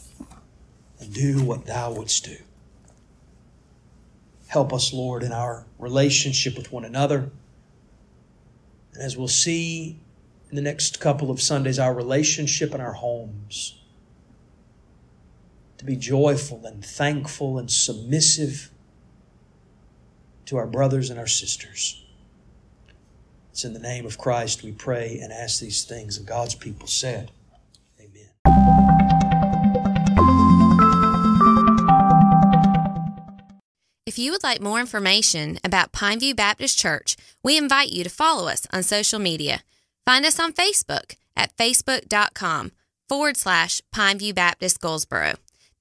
and 0.99 1.13
do 1.13 1.43
what 1.43 1.65
thou 1.65 1.93
wouldst 1.93 2.25
do. 2.25 2.37
Help 4.57 4.73
us, 4.73 4.91
Lord, 4.91 5.21
in 5.21 5.31
our 5.31 5.67
relationship 5.77 6.57
with 6.57 6.71
one 6.71 6.83
another. 6.83 7.29
And 8.91 9.03
as 9.03 9.15
we'll 9.15 9.27
see 9.27 9.99
in 10.49 10.55
the 10.55 10.63
next 10.63 10.99
couple 10.99 11.29
of 11.29 11.39
Sundays 11.39 11.77
our 11.77 11.93
relationship 11.93 12.73
in 12.73 12.81
our 12.81 12.93
homes. 12.93 13.79
To 15.77 15.85
be 15.85 15.95
joyful 15.95 16.65
and 16.65 16.83
thankful 16.83 17.59
and 17.59 17.69
submissive 17.69 18.71
to 20.47 20.57
our 20.57 20.65
brothers 20.65 21.11
and 21.11 21.19
our 21.19 21.27
sisters. 21.27 22.03
It's 23.51 23.63
in 23.63 23.73
the 23.73 23.79
name 23.79 24.07
of 24.07 24.17
Christ 24.17 24.63
we 24.63 24.71
pray 24.71 25.19
and 25.21 25.31
ask 25.31 25.59
these 25.59 25.83
things. 25.83 26.17
And 26.17 26.25
God's 26.25 26.55
people 26.55 26.87
said, 26.87 27.29
If 34.17 34.23
you 34.23 34.31
would 34.31 34.41
like 34.41 34.59
more 34.59 34.79
information 34.79 35.59
about 35.63 35.91
Pineview 35.91 36.35
Baptist 36.35 36.75
Church, 36.75 37.15
we 37.43 37.55
invite 37.55 37.91
you 37.91 38.03
to 38.03 38.09
follow 38.09 38.47
us 38.47 38.65
on 38.73 38.81
social 38.81 39.19
media. 39.19 39.61
Find 40.07 40.25
us 40.25 40.39
on 40.39 40.53
Facebook 40.53 41.17
at 41.35 41.55
facebook.com 41.55 42.71
forward 43.07 43.37
slash 43.37 43.79
Pineview 43.93 44.33
Baptist 44.33 44.81
Goldsboro. 44.81 45.33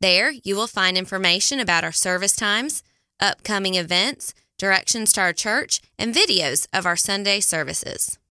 There, 0.02 0.32
you 0.44 0.54
will 0.54 0.66
find 0.66 0.98
information 0.98 1.60
about 1.60 1.82
our 1.82 1.92
service 1.92 2.36
times, 2.36 2.82
upcoming 3.20 3.76
events, 3.76 4.34
directions 4.58 5.14
to 5.14 5.22
our 5.22 5.32
church, 5.32 5.80
and 5.98 6.14
videos 6.14 6.66
of 6.74 6.84
our 6.84 6.94
Sunday 6.94 7.40
services. 7.40 8.18